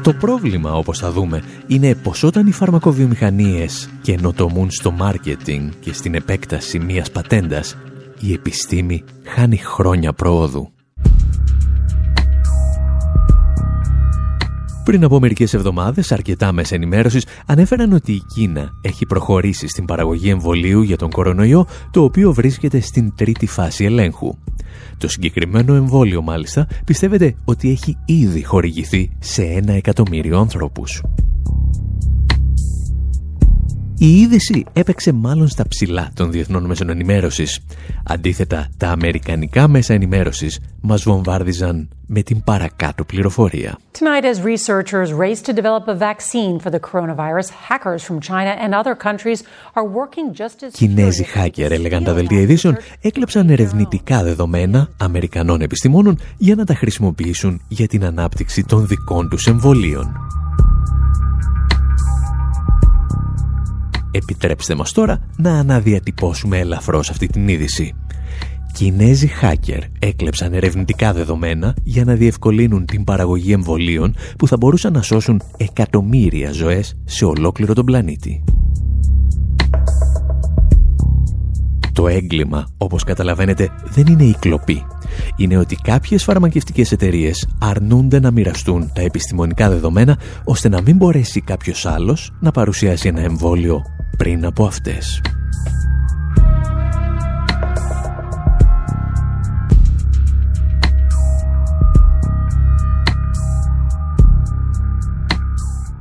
Το 0.05 0.13
πρόβλημα, 0.13 0.73
όπως 0.73 0.99
θα 0.99 1.11
δούμε, 1.11 1.41
είναι 1.67 1.95
πως 1.95 2.23
όταν 2.23 2.47
οι 2.47 2.51
φαρμακοβιομηχανίες 2.51 3.89
καινοτομούν 4.01 4.71
στο 4.71 4.91
μάρκετινγκ 4.91 5.71
και 5.79 5.93
στην 5.93 6.15
επέκταση 6.15 6.79
μιας 6.79 7.11
πατέντας, 7.11 7.77
η 8.19 8.33
επιστήμη 8.33 9.03
χάνει 9.23 9.57
χρόνια 9.57 10.13
πρόοδου. 10.13 10.69
Πριν 14.83 15.03
από 15.03 15.19
μερικές 15.19 15.53
εβδομάδες, 15.53 16.11
αρκετά 16.11 16.51
μέσα 16.51 16.75
ενημέρωσης 16.75 17.25
ανέφεραν 17.45 17.93
ότι 17.93 18.11
η 18.11 18.21
Κίνα 18.35 18.69
έχει 18.81 19.05
προχωρήσει 19.05 19.67
στην 19.67 19.85
παραγωγή 19.85 20.29
εμβολίου 20.29 20.81
για 20.81 20.97
τον 20.97 21.09
κορονοϊό, 21.09 21.67
το 21.91 22.03
οποίο 22.03 22.33
βρίσκεται 22.33 22.79
στην 22.79 23.15
τρίτη 23.15 23.47
φάση 23.47 23.85
ελέγχου. 23.85 24.33
Το 24.97 25.07
συγκεκριμένο 25.07 25.73
εμβόλιο, 25.73 26.21
μάλιστα, 26.21 26.67
πιστεύετε 26.85 27.35
ότι 27.45 27.69
έχει 27.71 27.97
ήδη 28.05 28.43
χορηγηθεί 28.43 29.09
σε 29.19 29.43
ένα 29.43 29.73
εκατομμύριο 29.73 30.39
ανθρώπους. 30.39 31.01
Η 33.97 34.19
είδηση 34.19 34.65
έπαιξε 34.73 35.11
μάλλον 35.11 35.47
στα 35.47 35.67
ψηλά 35.67 36.09
των 36.13 36.31
διεθνών 36.31 36.65
μέσων 36.65 36.89
ενημέρωσης. 36.89 37.59
Αντίθετα, 38.03 38.67
τα 38.77 38.89
αμερικανικά 38.89 39.67
μέσα 39.67 39.93
ενημέρωσης 39.93 40.59
μας 40.81 41.03
βομβάρδιζαν 41.03 41.89
με 42.07 42.21
την 42.21 42.43
παρακάτω 42.43 43.03
πληροφορία. 43.03 43.77
Tonight 43.99 44.25
as 44.25 44.41
researchers 44.41 45.13
race 45.13 45.41
to 45.41 45.53
develop 45.53 45.87
a 45.87 45.95
vaccine 45.95 46.59
for 46.59 46.69
the 46.69 46.79
coronavirus, 46.79 47.47
hackers 47.69 48.03
from 48.03 48.19
China 48.19 48.51
and 48.63 48.73
other 48.73 48.95
countries 49.07 49.39
are 49.73 49.85
working 49.85 50.33
just 50.33 50.63
as... 50.65 50.71
Κινέζοι 50.71 51.25
hacker, 51.35 51.71
έλεγαν 51.71 52.03
τα 52.03 52.13
δελτία 52.13 52.39
ειδήσεων, 52.39 52.77
έκλεψαν 53.01 53.49
ερευνητικά 53.49 54.23
δεδομένα 54.23 54.89
Αμερικανών 54.97 55.61
επιστημόνων 55.61 56.19
για 56.37 56.55
να 56.55 56.65
τα 56.65 56.75
χρησιμοποιήσουν 56.75 57.61
για 57.67 57.87
την 57.87 58.05
ανάπτυξη 58.05 58.63
των 58.63 58.87
δικών 58.87 59.29
τους 59.29 59.47
εμβολίων. 59.47 60.15
Επιτρέψτε 64.15 64.75
μας 64.75 64.91
τώρα 64.91 65.19
να 65.37 65.59
αναδιατυπώσουμε 65.59 66.59
ελαφρώς 66.59 67.09
αυτή 67.09 67.27
την 67.27 67.47
είδηση. 67.47 67.93
Κινέζοι 68.73 69.29
hacker 69.41 69.79
έκλεψαν 69.99 70.53
ερευνητικά 70.53 71.13
δεδομένα 71.13 71.75
για 71.83 72.03
να 72.03 72.13
διευκολύνουν 72.13 72.85
την 72.85 73.03
παραγωγή 73.03 73.51
εμβολίων 73.51 74.15
που 74.37 74.47
θα 74.47 74.57
μπορούσαν 74.57 74.93
να 74.93 75.01
σώσουν 75.01 75.41
εκατομμύρια 75.57 76.51
ζωές 76.51 76.97
σε 77.03 77.25
ολόκληρο 77.25 77.73
τον 77.73 77.85
πλανήτη. 77.85 78.43
Το 81.93 82.07
έγκλημα, 82.07 82.67
όπως 82.77 83.03
καταλαβαίνετε, 83.03 83.69
δεν 83.89 84.05
είναι 84.07 84.23
η 84.23 84.35
κλοπή. 84.39 84.85
Είναι 85.35 85.57
ότι 85.57 85.75
κάποιες 85.75 86.23
φαρμακευτικές 86.23 86.91
εταιρείες 86.91 87.47
αρνούνται 87.59 88.19
να 88.19 88.31
μοιραστούν 88.31 88.91
τα 88.93 89.01
επιστημονικά 89.01 89.69
δεδομένα 89.69 90.17
ώστε 90.43 90.69
να 90.69 90.81
μην 90.81 90.95
μπορέσει 90.95 91.41
κάποιος 91.41 91.85
άλλος 91.85 92.31
να 92.39 92.51
παρουσιάσει 92.51 93.07
ένα 93.07 93.21
εμβόλιο 93.21 93.81
πριν 94.17 94.45
από 94.45 94.65
αυτές. 94.65 95.21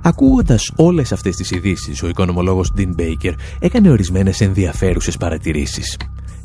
Ακούγοντας 0.06 0.72
όλες 0.76 1.12
αυτές 1.12 1.36
τις 1.36 1.50
ειδήσεις, 1.50 2.02
ο 2.02 2.08
οικονομολόγος 2.08 2.72
Dean 2.76 2.94
Baker 3.00 3.32
έκανε 3.60 3.90
ορισμένες 3.90 4.40
ενδιαφέρουσες 4.40 5.16
παρατηρήσεις. 5.16 5.96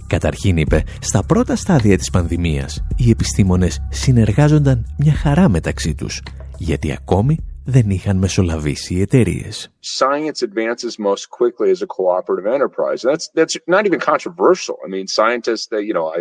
Καταρχήν 0.08 0.58
είπε, 0.58 0.84
στα 1.00 1.24
πρώτα 1.24 1.56
στάδια 1.56 1.98
της 1.98 2.10
πανδημίας, 2.10 2.84
οι 2.96 3.10
επιστήμονες 3.10 3.80
συνεργάζονταν 3.90 4.86
μια 4.98 5.14
χαρά 5.14 5.50
μεταξύ 5.50 5.96
τους, 5.96 6.22
γιατί 6.58 6.92
ακόμη 6.92 7.38
δεν 7.69 7.91
είχαν 7.91 8.17
μεσολαβήσει 8.17 8.95
οι 8.95 9.01
εταιρείε. 9.01 9.49
Science 9.99 10.43
advances 10.43 10.95
most 10.99 11.25
quickly 11.39 11.71
as 11.71 11.81
a 11.83 11.87
cooperative 11.87 12.47
enterprise. 12.57 13.01
That's 13.03 13.27
that's 13.39 13.57
not 13.67 13.87
even 13.89 14.01
controversial. 14.13 14.77
I 14.85 14.89
mean, 14.95 15.07
scientists, 15.07 15.67
they, 15.73 15.83
you 15.89 15.95
know, 15.99 16.07
I 16.19 16.21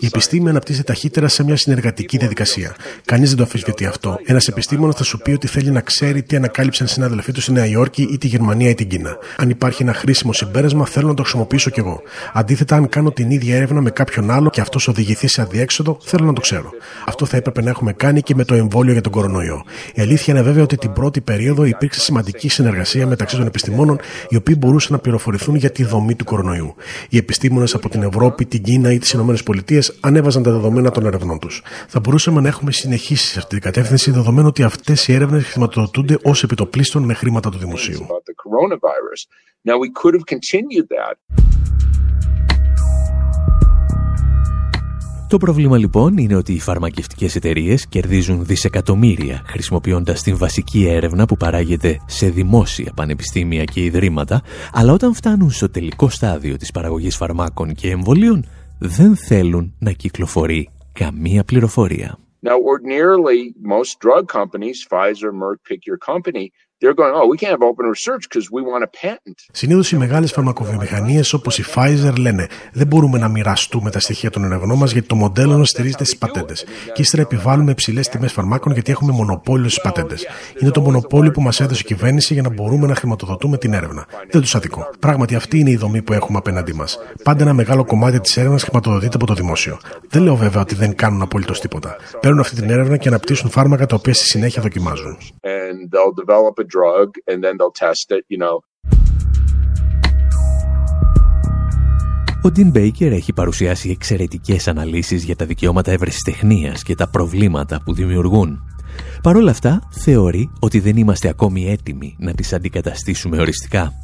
η 0.00 0.06
επιστήμη 0.06 0.48
αναπτύσσεται 0.48 0.92
ταχύτερα 0.92 1.28
σε 1.28 1.44
μια 1.44 1.56
συνεργατική 1.56 2.16
διαδικασία. 2.16 2.76
Κανείς 3.04 3.28
δεν 3.28 3.38
το 3.38 3.42
αφισβητεί 3.42 3.86
αυτό. 3.86 4.18
Ένας 4.24 4.48
επιστήμονας 4.48 4.96
θα 4.96 5.04
σου 5.04 5.18
πει 5.18 5.30
ότι 5.30 5.46
θέλει 5.46 5.70
να 5.70 5.80
ξέρει 5.80 6.22
τι 6.22 6.36
ανακάλυψαν 6.36 6.86
συνάδελφοί 6.86 7.32
του 7.32 7.40
στη 7.40 7.52
Νέα 7.52 7.66
Υόρκη 7.66 8.08
ή 8.12 8.18
τη 8.18 8.26
Γερμανία 8.26 8.68
ή 8.68 8.74
την 8.74 8.88
Κίνα. 8.88 9.18
Αν 9.36 9.50
υπάρχει 9.50 9.82
ένα 9.82 9.94
χρήσιμο 9.94 10.32
συμπέρασμα, 10.32 10.86
θέλω 10.86 11.06
να 11.06 11.14
το 11.14 11.22
χρησιμοποιήσω 11.22 11.70
κι 11.70 11.80
εγώ. 11.80 12.02
Αντίθετα, 12.32 12.76
αν 12.76 12.88
κάνω 12.88 13.12
την 13.12 13.30
ίδια 13.30 13.56
έρευνα 13.56 13.80
με 13.80 13.90
κάποιον 13.90 14.30
άλλο 14.30 14.50
και 14.50 14.60
αυτός 14.60 14.88
οδηγηθεί 14.88 15.28
σε 15.28 15.40
αδιέξοδο, 15.40 15.98
θέλω 16.00 16.24
να 16.24 16.32
το 16.32 16.40
ξέρω. 16.40 16.70
Αυτό 17.06 17.26
θα 17.26 17.36
έπρεπε 17.36 17.62
να 17.62 17.70
έχουμε 17.70 17.92
κάνει 17.92 18.22
και 18.22 18.34
με 18.34 18.44
το 18.44 18.54
εμβόλιο 18.54 18.92
για 18.92 19.02
τον 19.02 19.12
κορονοϊό. 19.12 19.64
Η 19.94 20.02
αλήθεια 20.02 20.34
είναι 20.34 20.42
βέβαια 20.42 20.62
ότι 20.62 20.76
την 20.76 20.92
πρώτη 20.92 21.20
περίοδο 21.20 21.64
υπήρξε 21.64 22.00
σημαντική 22.00 22.48
συνεργασία 22.48 23.06
μεταξύ 23.06 23.36
των 23.36 23.46
επιστημόνων, 23.46 24.00
οι 24.28 24.36
οποίοι 24.36 24.54
μπορούσαν 24.58 24.92
να 24.92 24.98
πληροφορηθούν 24.98 25.54
για 25.54 25.70
τη 25.70 25.84
δομή 25.84 26.14
του 26.14 26.24
κορονοϊού. 26.24 26.74
Οι 27.08 27.16
επιστήμονες 27.16 27.74
από 27.74 27.88
την 27.88 28.02
Ευρώπη, 28.02 28.46
την 28.54 28.62
Κίνα 28.62 28.92
ή 28.92 28.98
τις 28.98 29.12
ΗΠΑ 29.12 29.82
ανέβαζαν 30.00 30.42
τα 30.42 30.50
δεδομένα 30.50 30.90
των 30.90 31.06
ερευνών 31.06 31.38
τους. 31.38 31.62
Θα 31.88 32.00
μπορούσαμε 32.00 32.40
να 32.40 32.48
έχουμε 32.48 32.72
συνεχίσει 32.72 33.26
σε 33.26 33.38
αυτή 33.38 33.54
την 33.54 33.64
κατεύθυνση, 33.64 34.10
δεδομένου 34.10 34.48
ότι 34.48 34.62
αυτές 34.62 35.08
οι 35.08 35.12
έρευνες 35.12 35.44
χρηματοδοτούνται 35.44 36.18
ως 36.22 36.42
επιτοπλίστων 36.42 37.02
με 37.02 37.14
χρήματα 37.14 37.50
του 37.50 37.58
δημοσίου. 37.58 38.06
Το 45.34 45.40
πρόβλημα 45.40 45.78
λοιπόν 45.78 46.16
είναι 46.18 46.36
ότι 46.36 46.52
οι 46.52 46.60
φαρμακευτικές 46.60 47.36
εταιρείες 47.36 47.86
κερδίζουν 47.86 48.44
δισεκατομμύρια 48.44 49.42
χρησιμοποιώντας 49.46 50.22
την 50.22 50.36
βασική 50.36 50.86
έρευνα 50.86 51.26
που 51.26 51.36
παράγεται 51.36 52.00
σε 52.06 52.28
δημόσια 52.28 52.92
πανεπιστήμια 52.96 53.64
και 53.64 53.84
ιδρύματα, 53.84 54.42
αλλά 54.72 54.92
όταν 54.92 55.14
φτάνουν 55.14 55.50
στο 55.50 55.70
τελικό 55.70 56.08
στάδιο 56.08 56.56
της 56.56 56.70
παραγωγής 56.70 57.16
φαρμάκων 57.16 57.74
και 57.74 57.90
εμβολίων 57.90 58.44
δεν 58.78 59.16
θέλουν 59.16 59.74
να 59.78 59.90
κυκλοφορεί 59.90 60.68
καμία 60.92 61.44
πληροφορία. 61.44 62.18
Now, 62.42 62.58
ordinarily, 62.74 63.40
most 63.76 63.92
drug 64.04 64.24
companies, 64.38 64.78
Pfizer, 64.90 65.32
Merck, 65.42 65.60
pick 65.68 65.80
your 65.90 65.98
company, 66.12 66.44
they're 66.84 66.98
going, 67.02 67.14
oh, 67.20 67.26
we 67.32 67.36
can't 67.40 67.54
have 67.56 67.66
open 67.70 67.84
research 67.96 68.22
because 68.28 68.46
we 68.56 68.60
want 68.70 68.82
a 68.88 68.90
patent. 69.02 69.36
Συνήθως 69.52 69.92
οι 69.92 69.96
μεγάλες 69.96 70.32
φαρμακοβιομηχανίες 70.32 71.32
όπως 71.32 71.58
η 71.58 71.64
Pfizer 71.74 72.12
λένε 72.18 72.46
δεν 72.72 72.86
μπορούμε 72.86 73.18
να 73.18 73.28
μοιραστούμε 73.28 73.90
τα 73.90 74.00
στοιχεία 74.00 74.30
των 74.30 74.44
ενεργνών 74.44 74.78
μας 74.78 74.92
γιατί 74.92 75.06
το 75.06 75.14
μοντέλο 75.14 75.58
μας 75.58 75.68
στηρίζεται 75.68 76.04
στις 76.04 76.18
πατέντες. 76.18 76.64
Και 76.92 77.02
ύστερα 77.02 77.22
επιβάλλουμε 77.22 77.70
υψηλές 77.70 78.08
τιμές 78.08 78.32
φαρμάκων 78.32 78.72
γιατί 78.72 78.92
έχουμε 78.92 79.12
μονοπόλιο 79.12 79.68
στις 79.68 79.82
πατέντες. 79.82 80.26
Είναι 80.60 80.70
το 80.70 80.80
μονοπόλιο 80.80 81.30
που 81.30 81.42
μας 81.42 81.60
έδωσε 81.60 81.80
η 81.84 81.86
κυβέρνηση 81.86 82.32
για 82.32 82.42
να 82.42 82.50
μπορούμε 82.50 82.86
να 82.86 82.94
χρηματοδοτούμε 82.94 83.58
την 83.58 83.72
έρευνα. 83.72 84.06
Δεν 84.30 84.40
τους 84.40 84.54
αδικό. 84.54 84.90
Πράγματι 84.98 85.34
αυτή 85.34 85.58
είναι 85.58 85.70
η 85.70 85.76
δομή 85.76 86.02
που 86.02 86.12
έχουμε 86.12 86.38
απέναντί 86.38 86.74
μας. 86.74 86.98
Πάντα 87.22 87.42
ένα 87.42 87.52
μεγάλο 87.52 87.84
κομμάτι 87.84 88.20
της 88.20 88.36
έρευνας 88.36 88.62
χρηματοδοτείται 88.62 89.16
από 89.16 89.26
το 89.26 89.34
δημόσιο. 89.34 89.78
Δεν 90.08 90.22
λέω 90.22 90.36
βέβαια 90.36 90.62
ότι 90.62 90.74
δεν 90.74 90.94
κάνουν 90.94 91.22
απολύτως 91.22 91.60
τίποτα. 91.60 91.96
Παίρνουν 92.20 92.40
αυτή 92.40 92.54
την 92.54 92.70
έρευνα 92.70 92.96
και 92.96 93.08
αναπτύσσουν 93.08 93.50
φάρμακα 93.50 93.86
τα 93.86 93.96
οποία 93.96 94.14
στη 94.14 94.24
συνέχεια 94.24 94.62
δοκιμάζουν. 94.62 95.16
Drug 96.76 97.08
and 97.28 97.38
then 97.44 97.54
they'll 97.58 97.78
test 97.86 98.06
it, 98.16 98.24
you 98.32 98.38
know. 98.44 98.56
Ο 102.42 102.50
Ντιν 102.50 102.70
Μπέικερ 102.70 103.12
έχει 103.12 103.32
παρουσιάσει 103.32 103.90
εξαιρετικές 103.90 104.68
αναλύσεις 104.68 105.24
για 105.24 105.36
τα 105.36 105.44
δικαιώματα 105.44 105.90
ευρεσιτεχνίας 105.92 106.82
και 106.82 106.94
τα 106.94 107.08
προβλήματα 107.08 107.82
που 107.84 107.94
δημιουργούν. 107.94 108.58
Παρ' 109.22 109.36
όλα 109.36 109.50
αυτά, 109.50 109.88
θεωρεί 109.90 110.50
ότι 110.60 110.80
δεν 110.80 110.96
είμαστε 110.96 111.28
ακόμη 111.28 111.70
έτοιμοι 111.70 112.16
να 112.18 112.32
τις 112.34 112.52
αντικαταστήσουμε 112.52 113.40
οριστικά. 113.40 114.03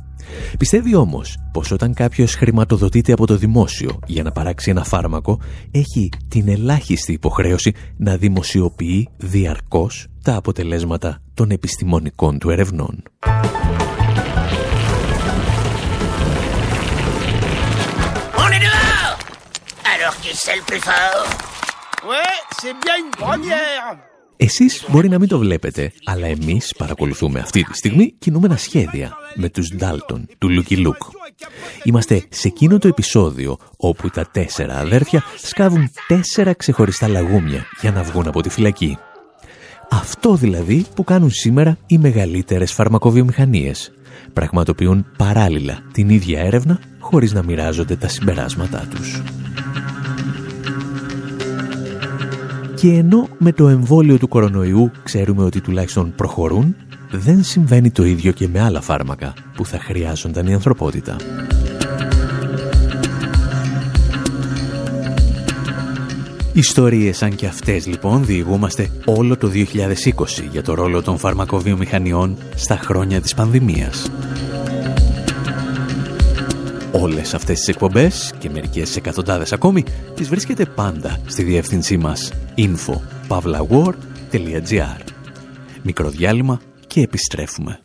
Πιστεύει 0.59 0.95
όμως 0.95 1.37
πως 1.53 1.71
όταν 1.71 1.95
κάποιος 1.95 2.35
χρηματοδοτείται 2.35 3.12
από 3.12 3.27
το 3.27 3.37
δημόσιο 3.37 3.99
για 4.07 4.23
να 4.23 4.33
παράξει 4.33 4.71
ένα 4.71 4.85
φάρμακο, 4.85 5.40
έχει 5.71 6.09
την 6.29 6.49
ελάχιστη 6.49 7.12
υποχρέωση 7.12 7.73
να 7.97 8.16
δημοσιοποιεί 8.16 9.09
διαρκώς 9.16 10.07
τα 10.25 10.35
αποτελέσματα 10.37 11.23
των 11.35 11.51
επιστημονικών 11.51 12.38
του 12.38 12.51
ερευνών. 12.51 13.03
Εσείς 24.42 24.85
μπορεί 24.88 25.09
να 25.09 25.18
μην 25.18 25.29
το 25.29 25.38
βλέπετε, 25.38 25.92
αλλά 26.05 26.26
εμείς 26.26 26.74
παρακολουθούμε 26.79 27.40
αυτή 27.40 27.62
τη 27.62 27.76
στιγμή 27.76 28.14
κινούμενα 28.18 28.57
σχέδια 28.57 29.12
με 29.35 29.48
τους 29.48 29.74
Ντάλτον 29.76 30.26
του 30.38 30.48
Λούκι 30.48 30.76
Λουκ. 30.76 31.03
Είμαστε 31.85 32.24
σε 32.29 32.48
εκείνο 32.48 32.79
το 32.79 32.88
επεισόδιο 32.88 33.57
όπου 33.76 34.11
τα 34.11 34.26
τέσσερα 34.33 34.79
αδέρφια 34.79 35.22
σκάβουν 35.42 35.90
τέσσερα 36.07 36.55
ξεχωριστά 36.55 37.09
λαγούμια 37.09 37.66
για 37.81 37.90
να 37.90 38.03
βγουν 38.03 38.29
από 38.29 38.40
τη 38.40 38.48
φυλακή. 38.48 38.98
Αυτό 39.90 40.35
δηλαδή 40.35 40.85
που 40.94 41.05
κάνουν 41.05 41.31
σήμερα 41.31 41.79
οι 41.87 41.98
μεγαλύτερες 41.98 42.72
φαρμακοβιομηχανίες. 42.72 43.92
Πραγματοποιούν 44.33 45.07
παράλληλα 45.16 45.79
την 45.92 46.09
ίδια 46.09 46.40
έρευνα 46.40 46.81
χωρίς 46.98 47.33
να 47.33 47.42
μοιράζονται 47.42 47.96
τα 47.96 48.09
συμπεράσματά 48.09 48.88
τους. 48.90 49.22
Και 52.81 52.93
ενώ 52.93 53.29
με 53.38 53.53
το 53.53 53.69
εμβόλιο 53.69 54.19
του 54.19 54.29
κορονοϊού 54.29 54.90
ξέρουμε 55.03 55.45
ότι 55.45 55.61
τουλάχιστον 55.61 56.12
προχωρούν, 56.16 56.77
δεν 57.11 57.43
συμβαίνει 57.43 57.90
το 57.90 58.05
ίδιο 58.05 58.33
και 58.33 58.49
με 58.49 58.61
άλλα 58.61 58.81
φάρμακα 58.81 59.35
που 59.55 59.66
θα 59.66 59.79
χρειάζονταν 59.79 60.47
η 60.47 60.55
ανθρωπότητα. 60.55 61.16
Ιστορίες 66.53 67.16
σαν 67.16 67.35
και 67.35 67.47
αυτές 67.47 67.87
λοιπόν 67.87 68.25
διηγούμαστε 68.25 68.90
όλο 69.05 69.37
το 69.37 69.51
2020 69.55 69.64
για 70.51 70.62
το 70.62 70.75
ρόλο 70.75 71.03
των 71.03 71.19
φαρμακοβιομηχανιών 71.19 72.37
στα 72.55 72.77
χρόνια 72.77 73.21
της 73.21 73.35
πανδημίας. 73.35 74.11
Όλες 76.92 77.35
αυτές 77.35 77.59
τις 77.59 77.68
εκπομπές 77.68 78.33
και 78.38 78.50
μερικές 78.50 78.96
εκατοντάδες 78.96 79.53
ακόμη 79.53 79.85
τις 80.14 80.29
βρίσκεται 80.29 80.64
πάντα 80.64 81.20
στη 81.26 81.42
διεύθυνσή 81.42 81.96
μας 81.96 82.33
info.pavlawar.gr 82.57 85.00
Μικρό 85.83 86.09
διάλειμμα 86.09 86.61
και 86.87 87.00
επιστρέφουμε. 87.00 87.81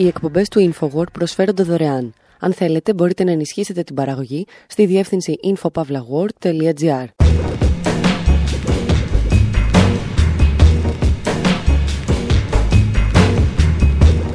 Οι 0.00 0.06
εκπομπές 0.06 0.48
του 0.48 0.72
InfoWord 0.72 1.12
προσφέρονται 1.12 1.62
δωρεάν. 1.62 2.12
Αν 2.38 2.52
θέλετε 2.52 2.94
μπορείτε 2.94 3.24
να 3.24 3.30
ενισχύσετε 3.30 3.82
την 3.82 3.94
παραγωγή 3.94 4.46
στη 4.66 4.86
διεύθυνση 4.86 5.34
infopavlagor.gr 5.44 7.04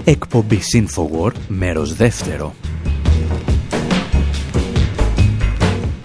Εκπομπή 0.04 0.60
InfoWord, 0.74 1.34
μέρος 1.48 1.96
δεύτερο. 1.96 2.56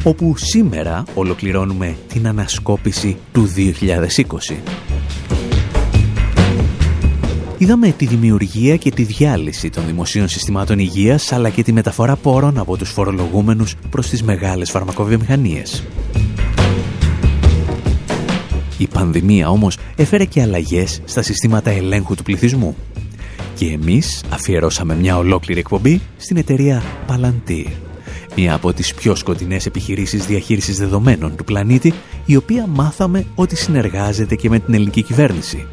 Όπου 0.04 0.36
σήμερα 0.36 1.04
ολοκληρώνουμε 1.14 1.96
την 2.08 2.26
ανασκόπηση 2.26 3.16
του 3.32 3.48
2020. 3.56 4.89
Είδαμε 7.60 7.90
τη 7.90 8.06
δημιουργία 8.06 8.76
και 8.76 8.90
τη 8.90 9.02
διάλυση 9.02 9.70
των 9.70 9.86
δημοσίων 9.86 10.28
συστημάτων 10.28 10.78
υγείας 10.78 11.32
αλλά 11.32 11.50
και 11.50 11.62
τη 11.62 11.72
μεταφορά 11.72 12.16
πόρων 12.16 12.58
από 12.58 12.76
τους 12.76 12.90
φορολογούμενους 12.90 13.74
προς 13.90 14.08
τις 14.08 14.22
μεγάλες 14.22 14.70
φαρμακοβιομηχανίες. 14.70 15.84
Η 18.78 18.86
πανδημία 18.86 19.48
όμως 19.48 19.78
έφερε 19.96 20.24
και 20.24 20.42
αλλαγές 20.42 21.00
στα 21.04 21.22
συστήματα 21.22 21.70
ελέγχου 21.70 22.14
του 22.14 22.22
πληθυσμού. 22.22 22.76
Και 23.54 23.66
εμείς 23.66 24.22
αφιερώσαμε 24.30 24.94
μια 24.94 25.16
ολόκληρη 25.16 25.60
εκπομπή 25.60 26.00
στην 26.16 26.36
εταιρεία 26.36 26.82
Palantir. 27.08 27.66
Μια 28.36 28.54
από 28.54 28.72
τις 28.72 28.94
πιο 28.94 29.14
σκοτεινές 29.14 29.66
επιχειρήσεις 29.66 30.26
διαχείρισης 30.26 30.78
δεδομένων 30.78 31.36
του 31.36 31.44
πλανήτη, 31.44 31.92
η 32.24 32.36
οποία 32.36 32.66
μάθαμε 32.66 33.24
ότι 33.34 33.56
συνεργάζεται 33.56 34.34
και 34.34 34.48
με 34.48 34.58
την 34.58 34.74
ελληνική 34.74 35.02
κυβέρνηση 35.02 35.66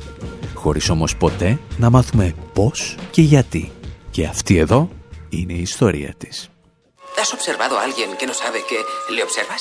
χωρίς 0.67 0.91
όμως 0.91 1.17
ποτέ 1.17 1.59
να 1.77 1.91
μάθουμε 1.91 2.35
πώς 2.53 2.97
και 3.11 3.23
γιατί. 3.23 3.73
Και 4.11 4.27
αυτή 4.27 4.57
εδώ 4.57 4.88
είναι 5.29 5.53
η 5.53 5.61
ιστορία 5.61 6.15
της. 6.19 6.51
¿Has 7.23 7.33
observado 7.35 7.75
a 7.79 7.83
alguien 7.87 8.11
que 8.19 8.27
no 8.27 8.35
sabe 8.43 8.59
que 8.71 8.79
le 9.15 9.23
observas? 9.29 9.61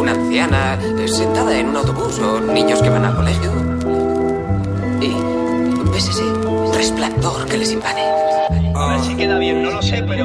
Una 0.00 0.12
anciana 0.18 0.60
sentada 1.18 1.52
en 1.58 1.68
un 1.70 1.76
autobús 1.82 2.14
o 2.18 2.28
niños 2.58 2.78
que 2.82 2.90
van 2.94 3.04
al 3.08 3.14
colegio. 3.20 3.50
Y 5.08 5.10
ves 5.92 6.06
ese 6.12 6.26
resplandor 6.80 7.38
que 7.50 7.56
les 7.62 7.72
invade. 7.72 8.04
A 8.80 8.82
ver 8.90 9.00
si 9.06 9.12
queda 9.20 9.36
bien, 9.38 9.56
no 9.64 9.70
lo 9.76 9.82
sé, 9.90 9.96
pero 10.10 10.24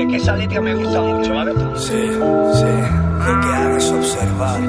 es 0.00 0.06
que 0.10 0.16
esa 0.16 0.34
letra 0.36 0.60
me 0.60 0.74
gusta 0.80 1.00
mucho, 1.00 1.30
¿vale? 1.38 1.52
Sí, 1.86 2.02
sí. 2.60 2.72
Lo 3.26 3.32
que 3.42 3.48
hagas 3.58 3.86
observar. 3.98 4.60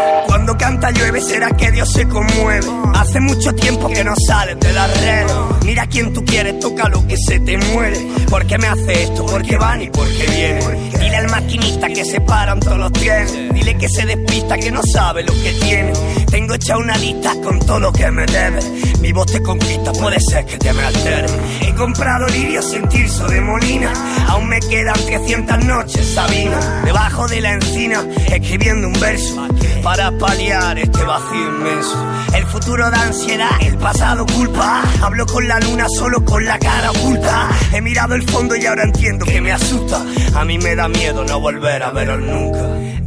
Yeah. 0.00 0.19
Cuando 0.26 0.56
canta 0.56 0.90
llueve 0.90 1.20
será 1.20 1.50
que 1.50 1.70
Dios 1.70 1.92
se 1.92 2.06
conmueve. 2.08 2.66
Hace 2.94 3.20
mucho 3.20 3.54
tiempo 3.54 3.88
que 3.88 4.04
no 4.04 4.14
sales 4.26 4.58
de 4.60 4.72
la 4.72 4.86
red. 4.86 5.26
Mira 5.64 5.82
a 5.84 5.86
quien 5.86 6.12
tú 6.12 6.24
quieres, 6.24 6.58
toca 6.60 6.88
lo 6.88 7.06
que 7.06 7.16
se 7.16 7.40
te 7.40 7.56
muere. 7.56 7.98
¿Por 8.28 8.46
qué 8.46 8.58
me 8.58 8.68
hace 8.68 9.04
esto? 9.04 9.26
¿Por 9.26 9.42
qué 9.42 9.56
van 9.56 9.82
y 9.82 9.90
por 9.90 10.06
qué 10.08 10.26
vienen? 10.26 10.90
Dile 11.00 11.16
al 11.16 11.28
maquinista 11.30 11.88
que 11.88 12.04
se 12.04 12.20
paran 12.20 12.60
todos 12.60 12.78
los 12.78 12.92
trenes. 12.92 13.32
Dile 13.54 13.76
que 13.76 13.88
se 13.88 14.06
despista, 14.06 14.56
que 14.56 14.70
no 14.70 14.80
sabe 14.92 15.22
lo 15.22 15.32
que 15.32 15.52
tiene. 15.60 15.92
Tengo 16.30 16.54
hecha 16.54 16.76
una 16.76 16.96
lista 16.96 17.34
con 17.42 17.58
todo 17.60 17.80
lo 17.80 17.92
que 17.92 18.10
me 18.10 18.26
debe. 18.26 18.60
Mi 19.00 19.12
voz 19.12 19.26
te 19.26 19.42
conquista, 19.42 19.92
puede 19.92 20.18
ser 20.20 20.44
que 20.44 20.58
te 20.58 20.72
me 20.72 20.82
altere. 20.82 21.26
He 21.62 21.74
comprado 21.74 22.26
lirio 22.28 22.62
sin 22.62 22.88
tirso 22.88 23.26
de 23.26 23.40
molina. 23.40 23.92
Aún 24.28 24.48
me 24.48 24.60
quedan 24.60 24.94
300 24.94 25.64
noches, 25.64 26.06
Sabina. 26.14 26.82
Debajo 26.84 27.26
de 27.28 27.40
la 27.40 27.52
encina, 27.54 28.04
escribiendo 28.30 28.88
un 28.88 29.00
verso. 29.00 29.48
Para 29.82 30.09
paliar 30.12 30.78
este 30.78 31.04
vacío 31.04 31.48
inmenso. 31.56 32.06
El 32.34 32.46
futuro 32.46 32.90
da 32.90 33.02
ansiedad, 33.02 33.50
el 33.60 33.76
pasado 33.78 34.26
culpa. 34.26 34.82
Hablo 35.02 35.26
con 35.26 35.46
la 35.46 35.58
luna 35.60 35.86
solo 35.88 36.24
con 36.24 36.44
la 36.44 36.58
cara 36.58 36.90
oculta. 36.90 37.48
He 37.72 37.80
mirado 37.80 38.14
el 38.14 38.22
fondo 38.28 38.56
y 38.56 38.66
ahora 38.66 38.84
entiendo 38.84 39.24
que 39.24 39.40
me 39.40 39.52
asusta. 39.52 40.04
A 40.34 40.44
mí 40.44 40.58
me 40.58 40.74
da 40.74 40.88
miedo 40.88 41.24
no 41.24 41.40
volver 41.40 41.82
a 41.82 41.90
veros 41.90 42.20
nunca. 42.20 42.60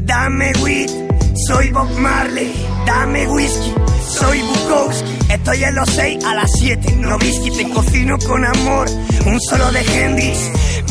Dame 0.05 0.51
weed, 0.61 0.89
soy 1.47 1.71
Bob 1.71 1.89
Marley. 1.97 2.53
Dame 2.85 3.27
whisky, 3.27 3.73
soy 4.07 4.41
Bukowski. 4.41 5.11
Estoy 5.29 5.63
en 5.63 5.75
los 5.75 5.89
6 5.89 6.23
a 6.25 6.35
las 6.35 6.51
7. 6.59 6.95
No 6.97 7.17
whisky, 7.17 7.51
te 7.51 7.69
cocino 7.69 8.17
con 8.19 8.45
amor. 8.45 8.87
Un 9.25 9.39
solo 9.41 9.71
de 9.71 9.81
Hendrix. 9.81 10.37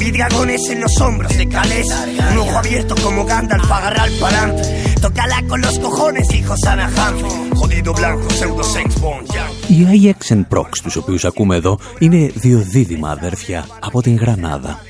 Vi 0.02 0.10
dragones 0.10 0.62
en 0.68 0.80
los 0.80 0.94
hombros 1.00 1.32
de 1.38 1.46
Calés. 1.54 1.86
Un 2.32 2.38
ojo 2.38 2.58
abierto 2.58 2.94
como 3.04 3.24
Gandalf, 3.24 3.70
agarrar 3.70 4.10
pa'lante. 4.20 4.62
Tócala 5.00 5.38
con 5.48 5.60
los 5.60 5.78
cojones, 5.78 6.26
hijo 6.34 6.54
Sana 6.64 6.86
Hansen. 6.96 7.54
Jodido 7.58 7.92
blanco, 8.00 8.26
pseudo 8.36 8.64
sex 8.64 8.88
bond, 9.00 9.26
Οι 9.68 9.86
IX 9.92 10.44
Prox, 10.48 10.68
τους 10.82 10.96
οποίους 10.96 11.24
ακούμε 11.24 11.56
εδώ, 11.56 11.78
είναι 11.98 12.30
δύο 12.34 12.58
δίδυμα 12.58 13.10
αδέρφια 13.10 13.66
από 13.80 14.02
την 14.02 14.16
Γρανάδα. 14.16 14.80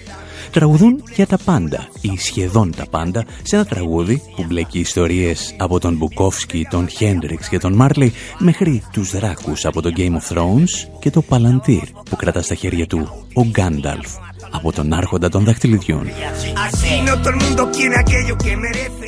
Τραγουδούν 0.50 1.02
για 1.14 1.26
τα 1.26 1.38
πάντα 1.44 1.88
ή 2.00 2.16
σχεδόν 2.18 2.74
τα 2.76 2.86
πάντα 2.90 3.24
σε 3.42 3.56
ένα 3.56 3.64
τραγούδι 3.64 4.22
που 4.36 4.44
μπλέκει 4.48 4.78
ιστορίες 4.78 5.54
από 5.58 5.78
τον 5.80 5.96
Μπουκόφσκι, 5.96 6.66
τον 6.70 6.88
Χέντριξ 6.88 7.48
και 7.48 7.58
τον 7.58 7.72
Μάρλι 7.72 8.12
μέχρι 8.38 8.82
τους 8.92 9.10
δράκους 9.10 9.64
από 9.64 9.82
το 9.82 9.90
Game 9.96 10.12
of 10.12 10.36
Thrones 10.36 10.88
και 11.00 11.10
το 11.10 11.22
Παλαντήρ 11.22 11.84
που 12.10 12.16
κρατά 12.16 12.42
στα 12.42 12.54
χέρια 12.54 12.86
του 12.86 13.26
ο 13.34 13.44
Γκάνταλφ 13.44 14.31
από 14.52 14.72
τον 14.72 14.92
άρχοντα 14.92 15.28
των 15.28 15.44
δαχτυλιδιών. 15.44 16.06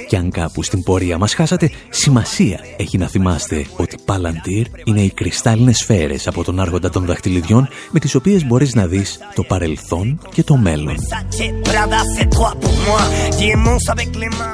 Και 0.09 0.17
αν 0.17 0.31
κάπου 0.31 0.63
στην 0.63 0.83
πορεία 0.83 1.19
μας 1.19 1.35
χάσατε, 1.35 1.71
σημασία 1.89 2.61
έχει 2.77 2.99
να 2.99 3.07
θυμάστε 3.07 3.67
ότι 3.77 3.97
Palantir 4.07 4.65
είναι 4.85 5.01
οι 5.01 5.11
κρυστάλλινες 5.11 5.77
σφαίρες 5.77 6.27
από 6.27 6.45
τον 6.45 6.61
άρχοντα 6.61 6.91
των 6.91 7.05
δαχτυλιδιών 7.05 7.69
με 7.91 8.01
τις 8.01 8.15
οποίες 8.15 8.47
μπορείς 8.47 8.75
να 8.75 8.87
δεις 8.87 9.19
το 9.35 9.43
παρελθόν 9.43 10.21
και 10.35 10.43
το 10.43 10.57
μέλλον. 10.57 10.97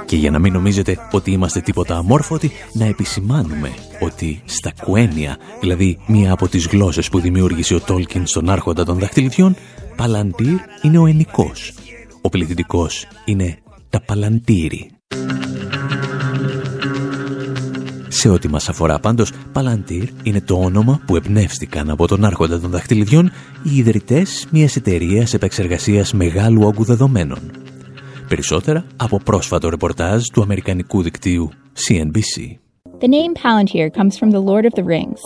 Και 0.04 0.16
για 0.16 0.30
να 0.30 0.38
μην 0.38 0.52
νομίζετε 0.52 0.98
ότι 1.10 1.30
είμαστε 1.30 1.60
τίποτα 1.60 1.96
αμόρφωτοι, 1.96 2.50
να 2.72 2.84
επισημάνουμε 2.84 3.70
ότι 4.00 4.42
στα 4.44 4.72
κουένια, 4.82 5.36
δηλαδή 5.60 5.98
μία 6.06 6.32
από 6.32 6.48
τις 6.48 6.66
γλώσσες 6.66 7.08
που 7.08 7.20
δημιούργησε 7.20 7.74
ο 7.74 7.80
Τόλκιν 7.80 8.26
στον 8.26 8.50
άρχοντα 8.50 8.84
των 8.84 8.98
δαχτυλιδιών, 8.98 9.56
Παλαντήρ 10.00 10.58
είναι 10.82 10.98
ο 10.98 11.06
ενικός. 11.06 11.74
Ο 12.20 12.28
πληθυντικός 12.28 13.06
είναι 13.24 13.58
τα 13.90 14.00
παλαντήρι. 14.00 14.90
Σε 18.08 18.28
ό,τι 18.28 18.48
μας 18.48 18.68
αφορά 18.68 18.98
πάντως, 18.98 19.32
Παλαντήρ 19.52 20.08
είναι 20.22 20.40
το 20.40 20.54
όνομα 20.54 21.00
που 21.06 21.16
εμπνεύστηκαν 21.16 21.90
από 21.90 22.06
τον 22.06 22.24
άρχοντα 22.24 22.60
των 22.60 22.70
δαχτυλιδιών 22.70 23.30
οι 23.62 23.76
ιδρυτές 23.76 24.46
μιας 24.50 24.76
εταιρείας 24.76 25.34
επεξεργασίας 25.34 26.12
μεγάλου 26.12 26.62
όγκου 26.62 26.84
δεδομένων. 26.84 27.38
Περισσότερα 28.28 28.84
από 28.96 29.18
πρόσφατο 29.18 29.68
ρεπορτάζ 29.68 30.22
του 30.32 30.42
αμερικανικού 30.42 31.02
δικτύου 31.02 31.50
CNBC. 31.88 32.58
The 33.00 33.08
name 33.08 33.34
Palantir 33.42 33.86
comes 33.98 34.14
from 34.18 34.30
the 34.30 34.42
Lord 34.50 34.64
of 34.64 34.74
the 34.78 34.84
Rings, 34.84 35.20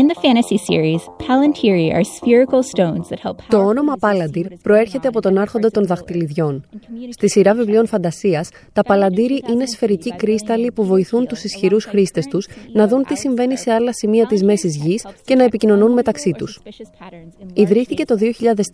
In 0.00 0.08
the 0.08 0.18
fantasy 0.24 0.58
series, 0.58 1.02
Palantiri 1.26 1.88
are 1.96 2.04
spherical 2.04 2.62
stones 2.62 3.08
that 3.08 3.18
help 3.24 3.36
Το 3.48 3.58
όνομα 3.58 3.94
Palantir 4.00 4.44
προέρχεται 4.62 5.08
από 5.08 5.20
τον 5.20 5.38
άρχοντα 5.38 5.70
των 5.70 5.86
δαχτυλιδιών. 5.86 6.64
Στη 7.10 7.30
σειρά 7.30 7.54
βιβλίων 7.54 7.86
φαντασίας, 7.86 8.48
τα 8.72 8.82
Παλαντήρι 8.82 9.42
είναι 9.50 9.66
σφαιρικοί 9.66 10.16
κρίσταλοι 10.16 10.72
που 10.72 10.84
βοηθούν 10.84 11.26
τους 11.26 11.44
ισχυρούς 11.44 11.84
χρήστες 11.84 12.26
τους 12.26 12.48
να 12.72 12.88
δουν 12.88 13.02
τι 13.02 13.16
συμβαίνει 13.16 13.56
σε 13.56 13.72
άλλα 13.72 13.92
σημεία 13.92 14.26
της 14.26 14.42
μέσης 14.42 14.76
γης 14.76 15.06
και 15.24 15.34
να 15.34 15.44
επικοινωνούν 15.44 15.92
μεταξύ 15.92 16.30
τους. 16.30 16.60
Ιδρύθηκε 17.52 18.04
το 18.04 18.16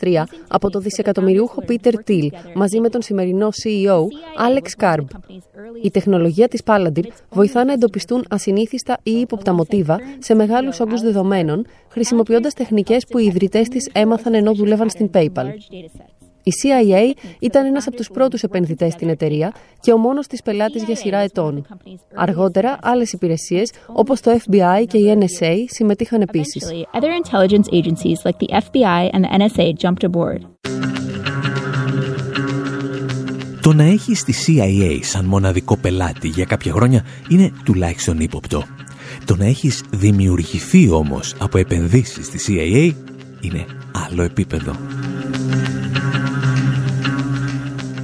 2003 0.00 0.24
από 0.48 0.70
το 0.70 0.78
δισεκατομμυριούχο 0.78 1.62
Peter 1.68 1.94
Thiel 2.08 2.28
μαζί 2.54 2.80
με 2.80 2.88
τον 2.88 3.02
σημερινό 3.02 3.48
CEO 3.62 4.00
Alex 4.48 4.84
Karb. 4.84 5.04
Η 5.82 5.90
τεχνολογία 5.90 6.48
της 6.48 6.60
Palantir 6.64 7.04
βοηθά 7.30 7.64
να 7.64 7.72
εντοπιστούν 7.72 8.24
ασυνήθιστα 8.30 8.98
ή 9.02 9.10
ύποπτα 9.10 9.52
μοτίβα 9.52 9.98
σε 10.18 10.34
μεγάλους 10.34 10.80
όγκους 10.80 11.00
δεδομένων, 11.12 11.66
χρησιμοποιώντας 11.88 12.54
τεχνικές 12.54 13.06
που 13.06 13.18
οι 13.18 13.24
ιδρυτές 13.24 13.68
της 13.68 13.90
έμαθαν 13.92 14.34
ενώ 14.34 14.54
δούλευαν 14.54 14.90
στην 14.90 15.10
PayPal. 15.12 15.46
Η 16.44 16.50
CIA 16.62 17.18
ήταν 17.40 17.66
ένας 17.66 17.86
από 17.86 17.96
τους 17.96 18.08
πρώτους 18.08 18.42
επενδυτές 18.42 18.92
στην 18.92 19.08
εταιρεία 19.08 19.52
και 19.80 19.92
ο 19.92 19.96
μόνος 19.96 20.26
της 20.26 20.42
πελάτης 20.42 20.82
για 20.82 20.96
σειρά 20.96 21.18
ετών. 21.18 21.66
Αργότερα, 22.14 22.78
άλλες 22.82 23.12
υπηρεσίες 23.12 23.72
όπως 23.86 24.20
το 24.20 24.30
FBI 24.30 24.84
και 24.86 24.98
η 24.98 25.18
NSA 25.18 25.54
συμμετείχαν 25.66 26.20
επίσης. 26.20 26.70
Το 33.62 33.72
να 33.72 33.84
έχεις 33.84 34.24
τη 34.24 34.32
CIA 34.46 34.98
σαν 35.02 35.24
μοναδικό 35.24 35.76
πελάτη 35.76 36.28
για 36.28 36.44
κάποια 36.44 36.72
χρόνια 36.72 37.04
είναι 37.28 37.52
τουλάχιστον 37.64 38.18
ύποπτο. 38.18 38.62
Το 39.24 39.36
να 39.36 39.44
έχεις 39.44 39.82
δημιουργηθεί 39.90 40.90
όμως 40.90 41.34
από 41.38 41.58
επενδύσεις 41.58 42.26
στη 42.26 42.38
CIA 42.46 42.92
είναι 43.40 43.66
άλλο 43.92 44.22
επίπεδο. 44.22 44.76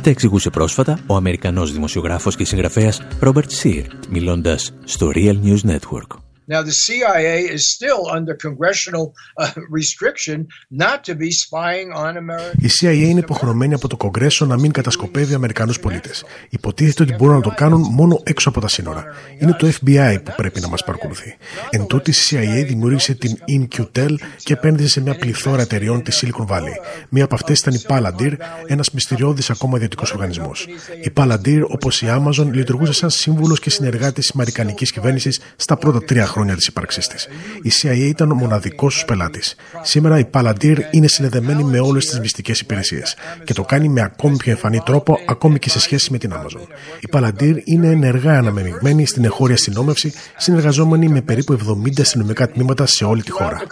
Τα 0.02 0.10
εξηγούσε 0.10 0.50
πρόσφατα 0.50 0.98
ο 1.06 1.16
Αμερικανός 1.16 1.72
δημοσιογράφος 1.72 2.36
και 2.36 2.44
συγγραφέας 2.44 3.02
Robert 3.20 3.62
Sear, 3.62 3.84
μιλώντας 4.08 4.72
στο 4.84 5.10
Real 5.14 5.36
News 5.44 5.70
Network. 5.70 6.27
Now, 6.52 6.62
the 6.62 6.76
CIA 6.84 7.38
is 7.56 7.62
still 7.76 8.02
under 8.16 8.34
congressional 8.46 9.04
uh, 9.36 9.52
restriction 9.78 10.38
not 10.84 10.98
to 11.08 11.14
be 11.14 11.30
spying 11.30 11.88
on 11.92 12.16
America. 12.16 12.56
Η 12.60 12.68
CIA 12.68 12.92
είναι 12.92 13.20
υποχρεωμένη 13.20 13.74
από 13.74 13.88
το 13.88 13.96
Κογκρέσο 13.96 14.46
να 14.46 14.58
μην 14.58 14.72
κατασκοπεύει 14.72 15.34
Αμερικανούς 15.34 15.80
πολίτες. 15.80 16.24
Υποτίθεται 16.48 17.02
ότι 17.02 17.14
μπορούν 17.14 17.34
να 17.34 17.40
το 17.40 17.52
κάνουν 17.56 17.80
μόνο 17.90 18.20
έξω 18.22 18.48
από 18.48 18.60
τα 18.60 18.68
σύνορα. 18.68 19.04
Είναι 19.38 19.52
το 19.52 19.66
FBI 19.66 20.18
που 20.24 20.32
πρέπει 20.36 20.60
να 20.60 20.68
μας 20.68 20.84
παρακολουθεί. 20.84 21.36
Εν 21.70 21.86
τούτη, 21.86 22.10
η 22.10 22.14
CIA 22.30 22.64
δημιούργησε 22.66 23.14
την 23.14 23.38
InQtel 23.48 24.14
και 24.36 24.52
επένδυσε 24.52 24.88
σε 24.88 25.00
μια 25.00 25.14
πληθώρα 25.14 25.62
εταιριών 25.62 26.02
της 26.02 26.24
Silicon 26.24 26.46
Valley. 26.46 26.76
Μία 27.08 27.24
από 27.24 27.34
αυτές 27.34 27.58
ήταν 27.58 27.74
η 27.74 27.80
Palantir, 27.88 28.32
ένας 28.66 28.90
μυστηριώδης 28.90 29.50
ακόμα 29.50 29.76
ιδιωτικός 29.76 30.12
οργανισμός. 30.12 30.66
Η 31.02 31.12
Palantir, 31.16 31.60
όπως 31.68 32.02
η 32.02 32.06
Amazon, 32.08 32.50
λειτουργούσε 32.52 32.92
σαν 32.92 33.10
σύμβουλος 33.10 33.60
και 33.60 33.70
συνεργάτης 33.70 34.24
της 34.24 34.30
Αμερικανικής 34.34 34.92
κυβέρνησης 34.92 35.40
στα 35.56 35.76
πρώτα 35.76 36.04
τρία 36.04 36.26
χρόνια 36.26 36.36
της 36.46 36.66
ύπαρξής 36.66 37.06
της. 37.06 37.28
Η 37.62 37.70
CIA 37.82 37.96
ήταν 37.96 38.30
ο 38.30 38.34
μοναδικός 38.34 38.94
τους 38.94 39.04
πελάτης. 39.04 39.54
Σήμερα 39.82 40.18
η 40.18 40.24
Palantir 40.32 40.76
είναι 40.90 41.08
συνδεδεμένη 41.08 41.64
με 41.64 41.80
όλες 41.80 42.06
τις 42.06 42.20
μυστικές 42.20 42.60
υπηρεσίες 42.60 43.16
και 43.44 43.52
το 43.52 43.62
κάνει 43.62 43.88
με 43.88 44.00
ακόμη 44.00 44.36
πιο 44.36 44.50
εμφανή 44.50 44.80
τρόπο, 44.80 45.18
ακόμη 45.26 45.58
και 45.58 45.70
σε 45.70 45.80
σχέση 45.80 46.12
με 46.12 46.18
την 46.18 46.32
Amazon. 46.34 46.66
Η 47.00 47.08
Palantir 47.12 47.56
είναι 47.64 47.88
ενεργά 47.88 48.38
αναμεμειγμένη 48.38 49.06
στην 49.06 49.24
εγχώρια 49.24 49.54
αστυνόμευση, 49.54 50.12
συνεργαζόμενη 50.36 51.08
με 51.08 51.22
περίπου 51.22 51.58
70 51.86 52.00
αστυνομικά 52.00 52.48
τμήματα 52.48 52.86
σε 52.86 53.04
όλη 53.04 53.22
τη 53.22 53.30
χώρα. 53.30 53.62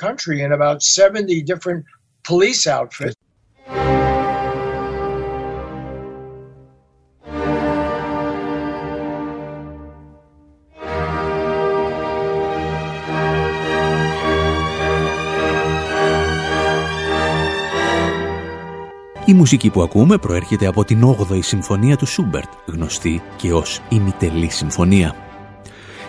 Η 19.28 19.34
μουσική 19.34 19.70
που 19.70 19.82
ακούμε 19.82 20.18
προέρχεται 20.18 20.66
από 20.66 20.84
την 20.84 21.16
8η 21.18 21.38
Συμφωνία 21.42 21.96
του 21.96 22.06
Σούμπερτ, 22.06 22.48
γνωστή 22.66 23.22
και 23.36 23.52
ως 23.52 23.80
ημιτελή 23.88 24.50
Συμφωνία. 24.50 25.14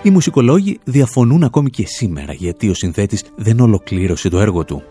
Οι 0.03 0.09
μουσικολόγοι 0.09 0.79
διαφωνούν 0.83 1.43
ακόμη 1.43 1.69
και 1.69 1.85
σήμερα 1.85 2.33
γιατί 2.33 2.69
ο 2.69 2.73
συνθέτης 2.73 3.23
δεν 3.35 3.59
ολοκλήρωσε 3.59 4.29
το 4.29 4.39
έργο 4.39 4.65
του. 4.65 4.83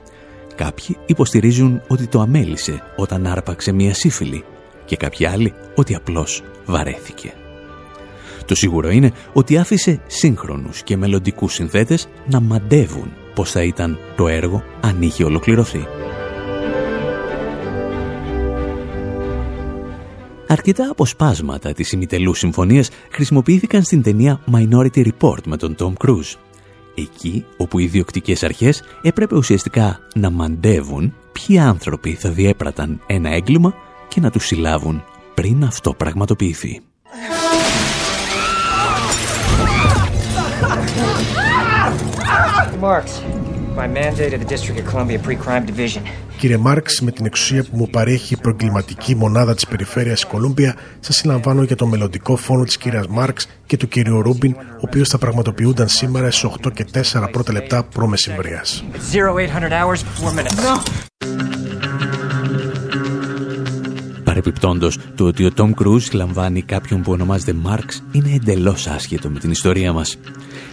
Κάποιοι 0.54 0.96
υποστηρίζουν 1.06 1.82
ότι 1.88 2.06
το 2.06 2.20
αμέλησε 2.20 2.82
όταν 2.96 3.26
άρπαξε 3.26 3.72
μία 3.72 3.94
σύφυλλη 3.94 4.44
και 4.84 4.96
κάποιοι 4.96 5.26
άλλοι 5.26 5.54
ότι 5.74 5.94
απλώς 5.94 6.42
βαρέθηκε. 6.64 7.32
Το 8.44 8.54
σίγουρο 8.54 8.90
είναι 8.90 9.12
ότι 9.32 9.58
άφησε 9.58 10.00
σύγχρονους 10.06 10.82
και 10.82 10.96
μελλοντικούς 10.96 11.52
συνθέτες 11.52 12.08
να 12.26 12.40
μαντεύουν 12.40 13.12
πως 13.34 13.50
θα 13.50 13.62
ήταν 13.62 13.98
το 14.16 14.28
έργο 14.28 14.62
αν 14.80 15.02
είχε 15.02 15.24
ολοκληρωθεί. 15.24 15.86
Αρκετά 20.48 20.88
αποσπάσματα 20.90 21.72
της 21.72 21.92
ημιτελού 21.92 22.34
συμφωνίας 22.34 22.88
χρησιμοποιήθηκαν 23.10 23.82
στην 23.82 24.02
ταινία 24.02 24.40
Minority 24.52 25.06
Report 25.06 25.42
με 25.46 25.56
τον 25.56 25.74
Tom 25.78 25.92
Cruise. 26.04 26.34
Εκεί 26.94 27.44
όπου 27.56 27.78
οι 27.78 27.86
διοκτικές 27.86 28.42
αρχές 28.42 28.82
έπρεπε 29.02 29.36
ουσιαστικά 29.36 29.98
να 30.14 30.30
μαντεύουν 30.30 31.14
ποιοι 31.32 31.58
άνθρωποι 31.58 32.12
θα 32.14 32.30
διέπραταν 32.30 33.00
ένα 33.06 33.30
έγκλημα 33.30 33.74
και 34.08 34.20
να 34.20 34.30
τους 34.30 34.46
συλλάβουν 34.46 35.04
πριν 35.34 35.64
αυτό 35.64 35.94
πραγματοποιηθεί. 35.94 36.80
My 42.80 43.02
mandate 43.84 44.32
of 44.32 44.40
the 44.40 44.54
District 44.54 44.78
of 44.78 44.86
Columbia 44.92 45.18
Pre-Crime 45.18 45.64
Division. 45.64 46.02
Κύριε 46.38 46.56
Μάρξ, 46.56 47.00
με 47.00 47.10
την 47.10 47.26
εξουσία 47.26 47.62
που 47.62 47.76
μου 47.76 47.88
παρέχει 47.90 48.34
η 48.34 48.36
προκληματική 48.36 49.14
μονάδα 49.14 49.54
της 49.54 49.66
περιφέρειας 49.66 50.24
Κολούμπια, 50.24 50.74
σας 51.00 51.16
συλλαμβάνω 51.16 51.62
για 51.62 51.76
το 51.76 51.86
μελλοντικό 51.86 52.36
φόνο 52.36 52.64
της 52.64 52.76
κυρίας 52.76 53.06
Μάρξ 53.06 53.48
και 53.66 53.76
του 53.76 53.88
κυρίου 53.88 54.22
Ρούμπιν, 54.22 54.52
ο 54.52 54.80
οποίος 54.80 55.08
θα 55.08 55.18
πραγματοποιούνταν 55.18 55.88
σήμερα 55.88 56.30
στις 56.30 56.44
8 56.44 56.72
και 56.72 56.84
4 56.92 57.28
πρώτα 57.30 57.52
λεπτά 57.52 57.82
προμεσημβρίας. 57.82 58.84
Παρεπιπτόντως, 64.36 64.98
το 65.14 65.24
ότι 65.24 65.44
ο 65.44 65.52
Τόμ 65.52 65.72
Κρούζ 65.72 66.08
λαμβάνει 66.12 66.62
κάποιον 66.62 67.02
που 67.02 67.12
ονομάζεται 67.12 67.52
Μάρξ 67.52 68.02
είναι 68.12 68.32
εντελώς 68.34 68.86
άσχετο 68.86 69.30
με 69.30 69.38
την 69.38 69.50
ιστορία 69.50 69.92
μας. 69.92 70.18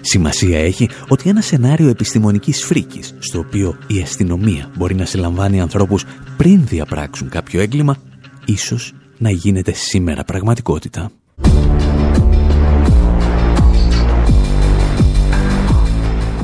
Σημασία 0.01 0.59
έχει 0.59 0.89
ότι 1.07 1.29
ένα 1.29 1.41
σενάριο 1.41 1.89
επιστημονικής 1.89 2.63
φρίκης, 2.63 3.15
στο 3.19 3.39
οποίο 3.39 3.77
η 3.87 4.01
αστυνομία 4.01 4.69
μπορεί 4.77 4.95
να 4.95 5.05
συλλαμβάνει 5.05 5.61
ανθρώπους 5.61 6.05
πριν 6.37 6.65
διαπράξουν 6.65 7.29
κάποιο 7.29 7.61
έγκλημα, 7.61 7.97
ίσως 8.45 8.93
να 9.17 9.29
γίνεται 9.29 9.73
σήμερα 9.73 10.23
πραγματικότητα. 10.23 11.11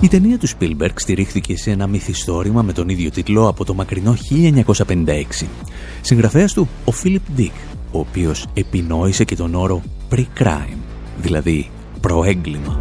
Η 0.01 0.07
ταινία 0.07 0.37
του 0.37 0.47
Spielberg 0.47 0.93
στηρίχθηκε 0.95 1.57
σε 1.57 1.71
ένα 1.71 1.87
μυθιστόρημα 1.87 2.61
με 2.61 2.73
τον 2.73 2.89
ίδιο 2.89 3.09
τίτλο 3.09 3.47
από 3.47 3.65
το 3.65 3.73
μακρινό 3.73 4.15
1956. 4.85 5.47
Συγγραφέας 6.01 6.53
του 6.53 6.67
ο 6.85 6.91
Philip 7.03 7.39
Dick, 7.39 7.51
ο 7.91 7.99
οποίος 7.99 8.47
επινόησε 8.53 9.23
και 9.23 9.35
τον 9.35 9.55
όρο 9.55 9.81
pre-crime, 10.09 10.77
δηλαδή 11.17 11.69
προέγκλημα. 12.01 12.79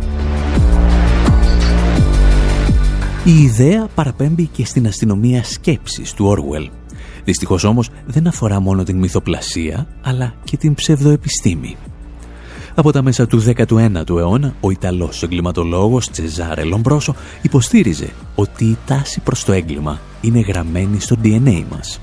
Η 3.25 3.43
ιδέα 3.43 3.89
παραπέμπει 3.95 4.47
και 4.47 4.65
στην 4.65 4.87
αστυνομία 4.87 5.45
σκέψης 5.45 6.13
του 6.13 6.37
Orwell. 6.37 6.69
Δυστυχώς 7.25 7.65
όμως 7.65 7.91
δεν 8.07 8.27
αφορά 8.27 8.61
μόνο 8.61 8.83
την 8.83 8.99
μυθοπλασία, 8.99 9.87
αλλά 10.03 10.35
και 10.45 10.57
την 10.57 10.75
ψευδοεπιστήμη. 10.75 11.77
Από 12.79 12.93
τα 12.93 13.03
μέσα 13.03 13.27
του 13.27 13.43
19ου 13.43 14.17
αιώνα, 14.17 14.55
ο 14.61 14.71
Ιταλός 14.71 15.23
εγκληματολόγος 15.23 16.11
Τσεζάρε 16.11 16.65
Λομπρόσο 16.65 17.15
υποστήριζε 17.43 18.11
ότι 18.35 18.65
η 18.65 18.77
τάση 18.87 19.21
προς 19.21 19.45
το 19.45 19.53
έγκλημα 19.53 20.01
είναι 20.21 20.41
γραμμένη 20.41 21.01
στο 21.01 21.17
DNA 21.23 21.65
μας. 21.71 22.01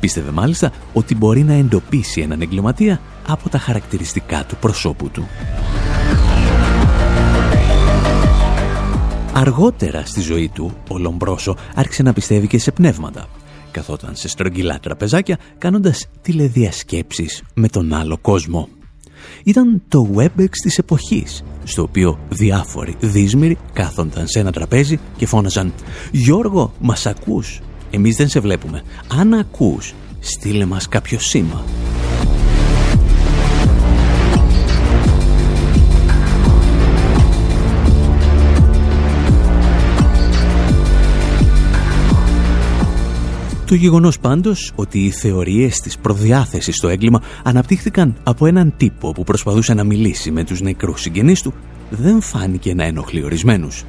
Πίστευε 0.00 0.30
μάλιστα 0.30 0.72
ότι 0.92 1.14
μπορεί 1.14 1.42
να 1.42 1.52
εντοπίσει 1.52 2.20
έναν 2.20 2.40
εγκληματία 2.40 3.00
από 3.28 3.48
τα 3.48 3.58
χαρακτηριστικά 3.58 4.44
του 4.44 4.56
προσώπου 4.56 5.08
του. 5.08 5.28
Αργότερα 9.32 10.04
στη 10.04 10.20
ζωή 10.20 10.50
του, 10.54 10.72
ο 10.88 10.98
Λομπρόσο 10.98 11.56
άρχισε 11.74 12.02
να 12.02 12.12
πιστεύει 12.12 12.46
και 12.46 12.58
σε 12.58 12.70
πνεύματα. 12.70 13.26
Καθόταν 13.70 14.16
σε 14.16 14.28
στρογγυλά 14.28 14.78
τραπεζάκια 14.80 15.38
κάνοντας 15.58 16.06
τηλεδιασκέψεις 16.22 17.42
με 17.54 17.68
τον 17.68 17.94
άλλο 17.94 18.18
κόσμο. 18.18 18.68
Ήταν 19.44 19.82
το 19.88 20.10
WebEx 20.16 20.50
της 20.62 20.78
εποχής, 20.78 21.42
στο 21.64 21.82
οποίο 21.82 22.18
διάφοροι 22.28 22.94
δύσμυροι 23.00 23.58
κάθονταν 23.72 24.26
σε 24.26 24.38
ένα 24.38 24.52
τραπέζι 24.52 24.98
και 25.16 25.26
φώναζαν 25.26 25.72
«Γιώργο, 26.10 26.72
μας 26.80 27.06
ακούς; 27.06 27.60
Εμείς 27.90 28.16
δεν 28.16 28.28
σε 28.28 28.40
βλέπουμε. 28.40 28.82
Αν 29.08 29.34
ακούς, 29.34 29.94
στείλε 30.20 30.64
μας 30.64 30.88
κάποιο 30.88 31.18
σήμα». 31.18 31.64
Το 43.70 43.76
γεγονός 43.76 44.18
πάντως 44.18 44.72
ότι 44.74 45.04
οι 45.04 45.10
θεωρίες 45.10 45.80
της 45.80 45.98
προδιάθεσης 45.98 46.74
στο 46.74 46.88
έγκλημα 46.88 47.22
αναπτύχθηκαν 47.42 48.16
από 48.22 48.46
έναν 48.46 48.74
τύπο 48.76 49.12
που 49.12 49.24
προσπαθούσε 49.24 49.74
να 49.74 49.84
μιλήσει 49.84 50.30
με 50.30 50.44
τους 50.44 50.60
νεκρούς 50.60 51.00
συγγενείς 51.00 51.42
του 51.42 51.54
δεν 51.90 52.20
φάνηκε 52.20 52.74
να 52.74 52.84
ενοχλεί 52.84 53.24
ορισμένους. 53.24 53.84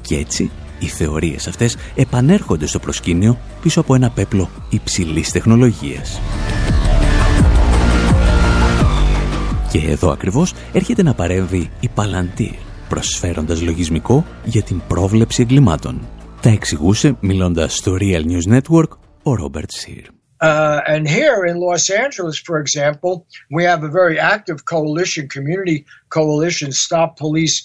Και 0.00 0.16
έτσι 0.16 0.50
οι 0.78 0.86
θεωρίες 0.86 1.46
αυτές 1.46 1.76
επανέρχονται 1.94 2.66
στο 2.66 2.78
προσκήνιο 2.78 3.38
πίσω 3.62 3.80
από 3.80 3.94
ένα 3.94 4.10
πέπλο 4.10 4.48
υψηλής 4.70 5.32
τεχνολογίας. 5.32 6.20
Και 9.70 9.78
εδώ 9.78 10.10
ακριβώς 10.10 10.54
έρχεται 10.72 11.02
να 11.02 11.14
παρέμβει 11.14 11.70
η 11.80 11.88
Palantir, 11.94 12.54
προσφέροντας 12.88 13.62
λογισμικό 13.62 14.24
για 14.44 14.62
την 14.62 14.82
πρόβλεψη 14.88 15.42
εγκλημάτων. 15.42 16.00
Τα 16.40 16.50
εξηγούσε 16.50 17.16
μιλώντας 17.20 17.76
στο 17.76 17.96
Real 18.00 18.22
News 18.24 18.58
Network 18.58 19.00
or 19.24 19.38
Robert 19.38 19.72
Uh, 20.40 20.80
and 20.88 21.08
here 21.08 21.44
in 21.44 21.58
Los 21.58 21.88
Angeles, 21.88 22.36
for 22.38 22.58
example, 22.58 23.26
we 23.52 23.62
have 23.62 23.84
a 23.84 23.88
very 23.88 24.18
active 24.18 24.64
coalition, 24.64 25.28
community 25.28 25.86
coalition, 26.08 26.72
Stop 26.72 27.16
Police 27.16 27.64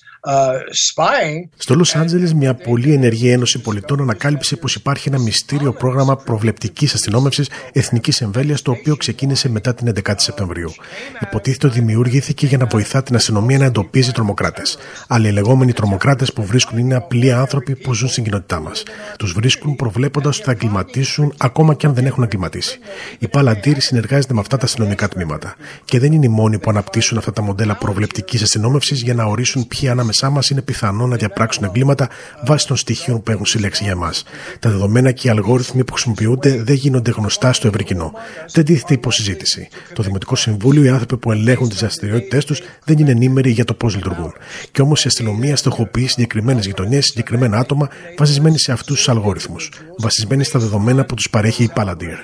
Στο 1.57 1.75
Λος 1.75 1.95
Άντζελες 1.95 2.33
μια 2.33 2.55
πολύ 2.55 2.93
ενεργή 2.93 3.29
ένωση 3.29 3.59
πολιτών 3.59 4.01
ανακάλυψε 4.01 4.55
πως 4.55 4.75
υπάρχει 4.75 5.09
ένα 5.09 5.19
μυστήριο 5.19 5.73
πρόγραμμα 5.73 6.15
προβλεπτικής 6.15 6.93
αστυνόμευσης 6.93 7.49
εθνικής 7.71 8.21
εμβέλειας 8.21 8.61
το 8.61 8.71
οποίο 8.71 8.95
ξεκίνησε 8.95 9.49
μετά 9.49 9.73
την 9.73 9.93
11η 10.03 10.13
Σεπτεμβρίου. 10.15 10.73
Υποτίθεται 11.21 11.67
ότι 11.67 11.79
δημιουργήθηκε 11.79 12.45
για 12.45 12.57
να 12.57 12.65
βοηθά 12.65 13.03
την 13.03 13.15
αστυνομία 13.15 13.57
να 13.57 13.65
εντοπίζει 13.65 14.11
τρομοκράτες. 14.11 14.77
Αλλά 15.07 15.27
οι 15.27 15.31
λεγόμενοι 15.31 15.73
τρομοκράτες 15.73 16.33
που 16.33 16.45
βρίσκουν 16.45 16.77
είναι 16.77 16.95
απλοί 16.95 17.31
άνθρωποι 17.31 17.75
που 17.75 17.93
ζουν 17.93 18.09
στην 18.09 18.23
κοινότητά 18.23 18.59
μας. 18.59 18.83
Τους 19.17 19.33
βρίσκουν 19.33 19.75
προβλέποντας 19.75 20.35
ότι 20.35 20.45
θα 20.45 20.51
εγκληματίσουν 20.51 21.33
ακόμα 21.37 21.73
και 21.73 21.87
αν 21.87 21.93
δεν 21.93 22.05
έχουν 22.05 22.23
εγκληματίσει. 22.23 22.79
Η 23.19 23.27
Παλαντήρη 23.27 23.81
συνεργάζεται 23.81 24.33
με 24.33 24.39
αυτά 24.39 24.57
τα 24.57 24.65
αστυνομικά 24.65 25.07
τμήματα. 25.07 25.55
Και 25.85 25.99
δεν 25.99 26.11
είναι 26.11 26.25
οι 26.25 26.29
μόνοι 26.29 26.59
που 26.59 26.69
αναπτύσσουν 26.69 27.17
αυτά 27.17 27.31
τα 27.33 27.41
μοντέλα 27.41 27.75
προβλεπτικής 27.75 28.41
αστυνόμευσης 28.41 29.01
για 29.01 29.13
να 29.13 29.23
ορίσουν 29.23 29.67
ποιοι 29.67 29.89
ανάμεσά 30.21 30.29
μας 30.29 30.49
είναι 30.49 30.61
πιθανό 30.61 31.07
να 31.07 31.15
διαπράξουν 31.15 31.63
εγκλήματα 31.63 32.09
βάσει 32.45 32.67
των 32.67 32.77
στοιχείων 32.77 33.23
που 33.23 33.31
έχουν 33.31 33.45
συλλέξει 33.45 33.83
για 33.83 33.91
εμάς. 33.91 34.23
Τα 34.59 34.69
δεδομένα 34.69 35.11
και 35.11 35.27
οι 35.27 35.29
αλγόριθμοι 35.29 35.83
που 35.83 35.93
χρησιμοποιούνται 35.93 36.63
δεν 36.63 36.75
γίνονται 36.75 37.11
γνωστά 37.11 37.53
στο 37.53 37.67
ευρύ 37.67 37.83
κοινό. 37.83 38.13
Δεν 38.51 38.65
τίθεται 38.65 38.93
υποσυζήτηση. 38.93 39.67
Το 39.93 40.03
Δημοτικό 40.03 40.35
Συμβούλιο, 40.35 40.83
οι 40.83 40.89
άνθρωποι 40.89 41.17
που 41.17 41.31
ελέγχουν 41.31 41.69
τις 41.69 41.79
δραστηριότητέ 41.79 42.37
τους, 42.37 42.61
δεν 42.83 42.97
είναι 42.97 43.11
ενήμεροι 43.11 43.49
για 43.51 43.65
το 43.65 43.73
πώς 43.73 43.95
λειτουργούν. 43.95 44.33
Και 44.71 44.81
όμως 44.81 45.03
η 45.03 45.07
αστυνομία 45.07 45.55
στοχοποιεί 45.55 46.07
συγκεκριμένες 46.07 46.65
γειτονιές, 46.65 47.05
συγκεκριμένα 47.05 47.57
άτομα, 47.57 47.89
βασισμένοι 48.17 48.59
σε 48.59 48.71
αυτούς 48.71 48.95
τους 48.97 49.09
αλγόριθμους. 49.09 49.71
Βασισμένοι 49.97 50.43
στα 50.43 50.59
δεδομένα 50.59 51.05
που 51.05 51.15
τους 51.15 51.29
παρέχει 51.29 51.63
η 51.63 51.69
Palantir. 51.75 52.17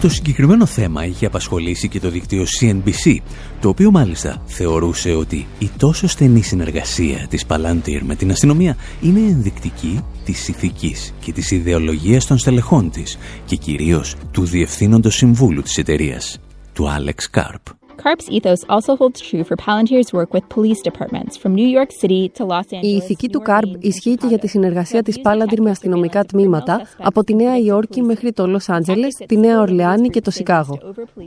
Το 0.00 0.08
συγκεκριμένο 0.08 0.66
θέμα 0.66 1.04
είχε 1.04 1.26
απασχολήσει 1.26 1.88
και 1.88 2.00
το 2.00 2.10
δίκτυο 2.10 2.44
CNBC, 2.60 3.16
το 3.60 3.68
οποίο 3.68 3.90
μάλιστα 3.90 4.42
θεωρούσε 4.46 5.14
ότι 5.14 5.46
η 5.58 5.70
τόσο 5.76 6.08
στενή 6.08 6.42
συνεργασία 6.42 7.26
της 7.28 7.44
Palantir 7.48 8.00
με 8.02 8.14
την 8.14 8.30
αστυνομία 8.30 8.76
είναι 9.00 9.18
ενδεικτική 9.18 10.00
της 10.24 10.48
ηθικής 10.48 11.14
και 11.20 11.32
της 11.32 11.50
ιδεολογίας 11.50 12.26
των 12.26 12.38
στελεχών 12.38 12.90
της 12.90 13.18
και 13.44 13.56
κυρίως 13.56 14.14
του 14.30 14.44
Διευθύνοντος 14.44 15.14
Συμβούλου 15.14 15.62
της 15.62 15.78
εταιρείας, 15.78 16.38
του 16.72 16.84
Alex 16.84 17.40
Karp. 17.40 17.79
Karp's 18.04 18.28
ethos 18.36 18.60
also 18.74 18.92
holds 19.00 19.20
true 19.28 19.44
for 19.48 19.56
Palantir's 19.64 20.10
work 20.18 20.30
with 20.36 20.44
police 20.56 20.80
departments 20.88 21.32
from 21.40 21.50
New 21.60 21.70
York 21.78 21.90
City 22.02 22.22
to 22.36 22.44
Los 22.44 22.66
Angeles. 22.72 22.82
Η 22.82 22.96
ηθική 22.96 23.28
του 23.28 23.42
Karp 23.46 23.76
ισχύει 23.78 24.14
και 24.14 24.26
για 24.26 24.38
τη 24.38 24.46
συνεργασία 24.48 25.02
της 25.02 25.16
Palantir 25.24 25.58
με 25.60 25.70
αστυνομικά 25.70 26.24
τμήματα 26.24 26.80
από 26.98 27.24
τη 27.24 27.34
Νέα 27.34 27.58
Υόρκη 27.58 28.02
μέχρι 28.02 28.32
το 28.32 28.46
Λος 28.46 28.68
Άντζελες, 28.68 29.14
τη 29.14 29.36
Νέα 29.36 29.60
Ορλεάνη 29.60 30.08
και 30.08 30.20
το 30.20 30.30
Σικάγο. 30.30 30.78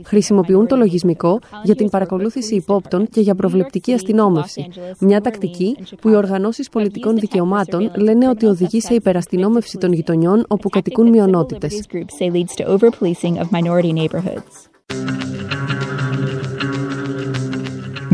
Χρησιμοποιούν 0.04 0.66
το 0.66 0.76
λογισμικό 0.76 1.38
για 1.62 1.74
την 1.74 1.90
παρακολούθηση 1.90 2.54
υπόπτων 2.54 3.08
και 3.08 3.20
για 3.20 3.34
προβλεπτική 3.34 3.92
αστυνόμευση. 3.92 4.68
Μια 4.98 5.20
τακτική 5.20 5.76
που 6.00 6.08
οι 6.08 6.14
οργανώσεις 6.14 6.68
πολιτικών 6.68 7.16
δικαιωμάτων 7.16 7.90
λένε 7.96 8.28
ότι 8.28 8.46
οδηγεί 8.46 8.80
σε 8.80 8.94
υπεραστυνόμευση 8.94 9.78
των 9.78 9.92
γειτονιών 9.92 10.44
όπου 10.48 10.68
κατοικούν 10.68 11.08
μειονότητες. 11.08 11.86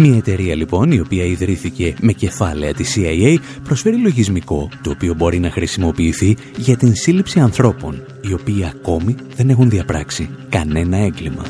Μια 0.02 0.16
εταιρεία 0.16 0.54
λοιπόν 0.54 0.92
η 0.92 1.00
οποία 1.00 1.24
ιδρύθηκε 1.24 1.94
με 2.00 2.12
κεφάλαια 2.12 2.74
της 2.74 2.96
CIA 2.96 3.36
προσφέρει 3.64 3.96
λογισμικό 3.96 4.68
το 4.82 4.90
οποίο 4.90 5.14
μπορεί 5.14 5.38
να 5.38 5.50
χρησιμοποιηθεί 5.50 6.36
για 6.56 6.76
την 6.76 6.94
σύλληψη 6.94 7.40
ανθρώπων 7.40 8.02
οι 8.20 8.32
οποίοι 8.32 8.64
ακόμη 8.64 9.14
δεν 9.36 9.50
έχουν 9.50 9.70
διαπράξει 9.70 10.30
κανένα 10.48 10.96
έγκλημα. 10.96 11.44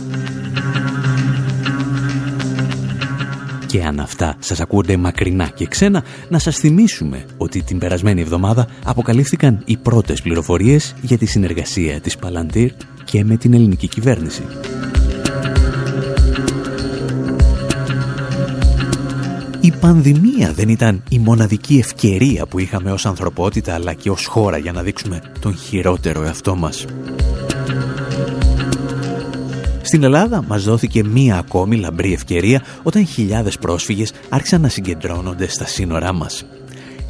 Και 3.66 3.82
αν 3.82 4.00
αυτά 4.00 4.36
σας 4.38 4.60
ακούγονται 4.60 4.96
μακρινά 4.96 5.48
και 5.48 5.66
ξένα, 5.66 6.04
να 6.28 6.38
σας 6.38 6.56
θυμίσουμε 6.56 7.24
ότι 7.36 7.62
την 7.62 7.78
περασμένη 7.78 8.20
εβδομάδα 8.20 8.66
αποκαλύφθηκαν 8.84 9.62
οι 9.64 9.76
πρώτες 9.76 10.22
πληροφορίες 10.22 10.94
για 11.00 11.18
τη 11.18 11.26
συνεργασία 11.26 12.00
της 12.00 12.16
Palantir 12.22 12.68
και 13.04 13.24
με 13.24 13.36
την 13.36 13.54
ελληνική 13.54 13.88
κυβέρνηση. 13.88 14.42
Η 19.62 19.72
πανδημία 19.80 20.52
δεν 20.52 20.68
ήταν 20.68 21.02
η 21.08 21.18
μοναδική 21.18 21.78
ευκαιρία 21.78 22.46
που 22.46 22.58
είχαμε 22.58 22.92
ως 22.92 23.06
ανθρωπότητα 23.06 23.74
αλλά 23.74 23.92
και 23.92 24.10
ως 24.10 24.26
χώρα 24.26 24.58
για 24.58 24.72
να 24.72 24.82
δείξουμε 24.82 25.22
τον 25.40 25.56
χειρότερο 25.56 26.22
εαυτό 26.22 26.56
μας. 26.56 26.84
Στην 29.82 30.02
Ελλάδα 30.02 30.44
μας 30.46 30.64
δόθηκε 30.64 31.04
μία 31.04 31.38
ακόμη 31.38 31.76
λαμπρή 31.76 32.12
ευκαιρία 32.12 32.62
όταν 32.82 33.06
χιλιάδες 33.06 33.58
πρόσφυγες 33.58 34.12
άρχισαν 34.28 34.60
να 34.60 34.68
συγκεντρώνονται 34.68 35.48
στα 35.48 35.66
σύνορά 35.66 36.12
μας. 36.12 36.44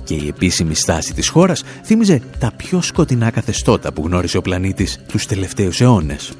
Και 0.04 0.14
η 0.14 0.28
επίσημη 0.28 0.74
στάση 0.74 1.14
της 1.14 1.28
χώρας 1.28 1.62
θύμιζε 1.84 2.22
τα 2.38 2.52
πιο 2.56 2.82
σκοτεινά 2.82 3.30
καθεστώτα 3.30 3.92
που 3.92 4.02
γνώρισε 4.06 4.36
ο 4.36 4.42
πλανήτης 4.42 5.00
τους 5.08 5.26
τελευταίους 5.26 5.80
αιώνες 5.80 6.32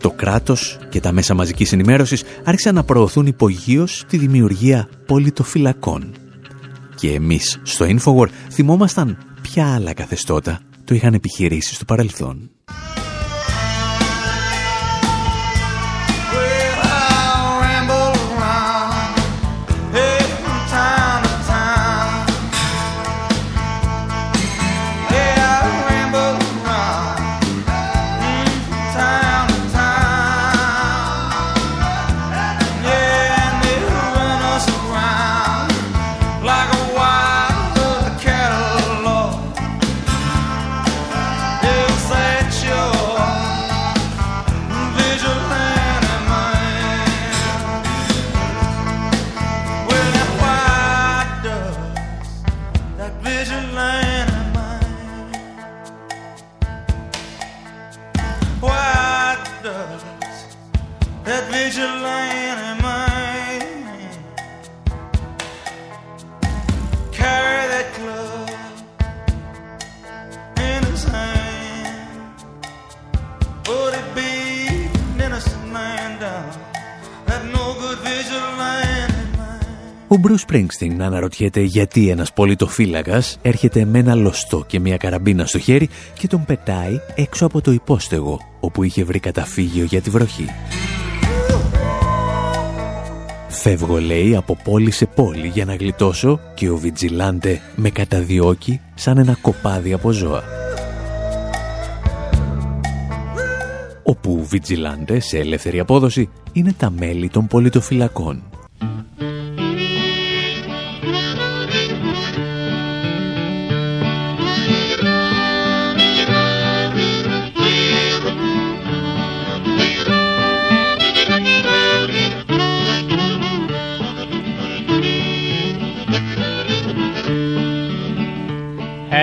το 0.00 0.10
κράτος 0.10 0.78
και 0.88 1.00
τα 1.00 1.12
μέσα 1.12 1.34
μαζικής 1.34 1.72
ενημέρωσης 1.72 2.22
άρχισαν 2.44 2.74
να 2.74 2.84
προωθούν 2.84 3.26
υπογείως 3.26 4.04
τη 4.08 4.16
δημιουργία 4.16 4.88
πολιτοφυλακών. 5.06 6.14
Και 6.94 7.12
εμείς 7.12 7.60
στο 7.62 7.86
Infowar 7.88 8.28
θυμόμασταν 8.50 9.18
ποια 9.42 9.74
άλλα 9.74 9.92
καθεστώτα 9.92 10.60
το 10.84 10.94
είχαν 10.94 11.14
επιχειρήσει 11.14 11.74
στο 11.74 11.84
παρελθόν. 11.84 12.50
Ο 80.48 80.50
Μπρου 80.50 80.66
Springsteen 80.66 81.00
αναρωτιέται 81.00 81.60
γιατί 81.60 82.08
ένας 82.08 82.32
πολιτοφύλακας 82.32 83.38
έρχεται 83.42 83.84
με 83.84 83.98
ένα 83.98 84.14
λωστό 84.14 84.64
και 84.66 84.80
μια 84.80 84.96
καραμπίνα 84.96 85.46
στο 85.46 85.58
χέρι 85.58 85.88
και 86.18 86.26
τον 86.26 86.44
πετάει 86.44 87.00
έξω 87.14 87.46
από 87.46 87.60
το 87.60 87.70
υπόστεγο 87.70 88.40
όπου 88.60 88.82
είχε 88.82 89.04
βρει 89.04 89.18
καταφύγιο 89.18 89.84
για 89.84 90.00
τη 90.00 90.10
βροχή. 90.10 90.46
Φεύγω 93.48 94.00
λέει 94.00 94.36
από 94.36 94.56
πόλη 94.64 94.90
σε 94.90 95.06
πόλη 95.06 95.46
για 95.46 95.64
να 95.64 95.74
γλιτώσω 95.74 96.40
και 96.54 96.70
ο 96.70 96.76
Βιτζιλάντε 96.76 97.60
με 97.76 97.90
καταδιώκει 97.90 98.80
σαν 98.94 99.18
ένα 99.18 99.36
κοπάδι 99.40 99.92
από 99.92 100.10
ζώα. 100.10 100.42
Όπου 104.02 104.44
Βιτζιλάντε 104.44 105.20
σε 105.20 105.38
ελεύθερη 105.38 105.78
απόδοση 105.78 106.28
είναι 106.52 106.74
τα 106.78 106.90
μέλη 106.90 107.28
των 107.28 107.46
πολιτοφυλακών 107.46 108.42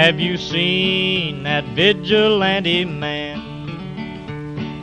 Have 0.05 0.19
you 0.19 0.37
seen 0.37 1.41
that 1.43 1.65
vigilante 1.73 2.85
man? 2.85 3.39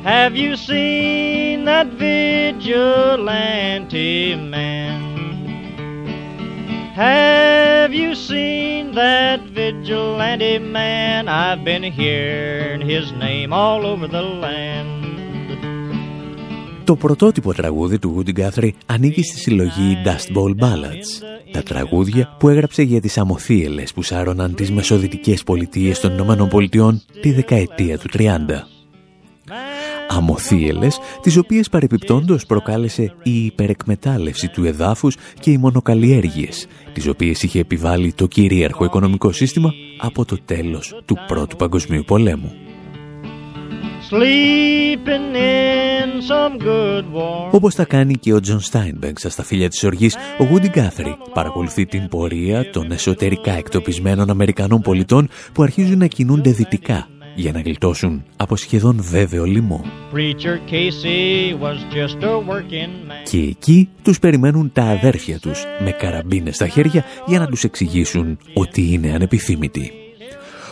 Have 0.02 0.34
you 0.34 0.56
seen 0.56 1.64
that 1.64 1.86
vigilante 1.92 2.74
man? 4.34 5.14
Have 6.96 7.94
you 7.94 8.16
seen 8.16 8.96
that 8.96 9.42
vigilante 9.42 10.58
man? 10.58 11.28
I've 11.28 11.62
been 11.62 11.84
hearing 11.84 12.80
his 12.80 13.12
name 13.12 13.52
all 13.52 13.86
over 13.86 14.08
the 14.08 14.22
land. 14.22 14.91
Το 16.84 16.96
πρωτότυπο 16.96 17.54
τραγούδι 17.54 17.98
του 17.98 18.16
Woody 18.16 18.38
Guthrie 18.38 18.70
ανήκει 18.86 19.22
στη 19.22 19.38
συλλογή 19.38 19.96
Dust 20.04 20.36
Bowl 20.36 20.50
Ballads, 20.50 21.22
τα 21.52 21.62
τραγούδια 21.62 22.36
που 22.38 22.48
έγραψε 22.48 22.82
για 22.82 23.00
τις 23.00 23.18
αμοθίελες 23.18 23.92
που 23.92 24.02
σάρωναν 24.02 24.54
τις 24.54 24.70
μεσοδυτικές 24.70 25.42
πολιτείες 25.42 26.00
των 26.00 26.12
Ηνωμένων 26.12 26.48
Πολιτειών 26.48 27.02
τη 27.20 27.32
δεκαετία 27.32 27.98
του 27.98 28.08
30. 28.12 28.28
Αμοθίελες, 30.08 30.98
τις 31.22 31.36
οποίες 31.36 31.68
παρεπιπτόντως 31.68 32.46
προκάλεσε 32.46 33.14
η 33.22 33.44
υπερεκμετάλλευση 33.44 34.48
του 34.48 34.64
εδάφους 34.64 35.16
και 35.40 35.50
οι 35.50 35.56
μονοκαλλιέργειες, 35.56 36.66
τις 36.92 37.06
οποίες 37.06 37.42
είχε 37.42 37.58
επιβάλει 37.58 38.12
το 38.12 38.26
κυρίαρχο 38.26 38.84
οικονομικό 38.84 39.32
σύστημα 39.32 39.72
από 39.98 40.24
το 40.24 40.38
τέλος 40.44 41.02
του 41.04 41.16
Πρώτου 41.26 41.56
Παγκοσμίου 41.56 42.04
Πολέμου. 42.06 42.52
Όπως 47.50 47.74
θα 47.74 47.84
κάνει 47.84 48.14
και 48.14 48.32
ο 48.32 48.40
Τζον 48.40 48.60
Στάινμπεκ 48.60 49.16
στα 49.16 49.42
Σταφύλια 49.42 49.68
της 49.68 49.84
Οργής, 49.84 50.16
ο 50.38 50.44
Γούντι 50.44 50.68
Γκάθρι 50.68 51.16
παρακολουθεί 51.34 51.86
την 51.86 52.08
πορεία 52.08 52.70
των 52.70 52.90
εσωτερικά 52.90 53.52
εκτοπισμένων 53.52 54.30
Αμερικανών 54.30 54.80
πολιτών 54.80 55.28
που 55.52 55.62
αρχίζουν 55.62 55.98
να 55.98 56.06
κινούνται 56.06 56.50
δυτικά 56.50 57.08
για 57.34 57.52
να 57.52 57.60
γλιτώσουν 57.60 58.24
από 58.36 58.56
σχεδόν 58.56 58.98
βέβαιο 59.02 59.44
λοιμό. 59.44 59.84
Και 63.24 63.38
εκεί 63.38 63.88
τους 64.02 64.18
περιμένουν 64.18 64.72
τα 64.72 64.82
αδέρφια 64.82 65.38
τους 65.38 65.64
με 65.84 65.90
καραμπίνες 65.90 66.54
στα 66.54 66.68
χέρια 66.68 67.04
για 67.26 67.38
να 67.38 67.46
τους 67.46 67.64
εξηγήσουν 67.64 68.38
ότι 68.54 68.92
είναι 68.92 69.12
ανεπιθύμητοι. 69.12 69.92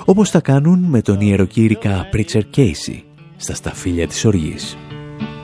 Όπως 0.05 0.30
θα 0.30 0.41
κάνουν 0.41 0.78
με 0.78 1.03
τον 1.03 1.20
ιεροκήρυκα 1.20 2.09
Preacher 2.12 2.43
Casy 2.57 3.03
στα 3.41 3.55
σταφύλια 3.55 4.07
της 4.07 4.24
οργής. 4.24 4.76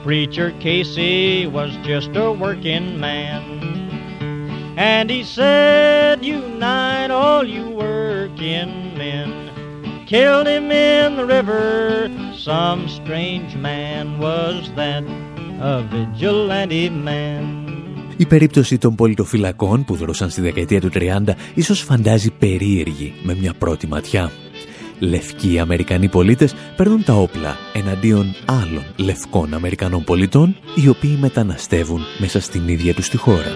Preacher 0.05 0.51
Casey 0.63 1.47
was 1.57 1.71
just 1.91 2.11
a 2.15 2.31
working 2.43 2.87
man 3.07 3.41
And 4.93 5.05
he 5.15 5.21
said 5.35 6.15
unite 6.37 7.11
all 7.23 7.45
you 7.55 7.65
working 7.85 8.71
men 9.01 9.29
Killed 10.11 10.47
him 10.53 10.67
in 10.71 11.07
the 11.19 11.25
river 11.35 11.65
Some 12.49 12.79
strange 12.99 13.51
man 13.69 14.05
was 14.25 14.59
that 14.79 15.03
A 15.73 15.75
vigilante 15.93 16.89
man 17.07 17.43
η 18.19 18.25
περίπτωση 18.25 18.77
των 18.77 18.95
πολιτοφυλακών 18.95 19.83
που 19.85 19.95
δρόσαν 19.95 20.29
στη 20.29 20.41
δεκαετία 20.41 20.81
του 20.81 20.89
30 20.93 21.21
ίσως 21.53 21.81
φαντάζει 21.81 22.31
περίεργη 22.31 23.13
με 23.23 23.35
μια 23.35 23.53
πρώτη 23.53 23.87
ματιά 23.87 24.31
λευκοί 24.99 25.59
Αμερικανοί 25.59 26.07
πολίτες 26.07 26.55
παίρνουν 26.75 27.03
τα 27.03 27.13
όπλα 27.13 27.57
εναντίον 27.73 28.35
άλλων 28.45 28.83
λευκών 28.95 29.53
Αμερικανών 29.53 30.03
πολιτών 30.03 30.55
οι 30.75 30.87
οποίοι 30.87 31.17
μεταναστεύουν 31.21 32.01
μέσα 32.17 32.41
στην 32.41 32.67
ίδια 32.67 32.93
τους 32.93 33.09
τη 33.09 33.17
χώρα. 33.17 33.55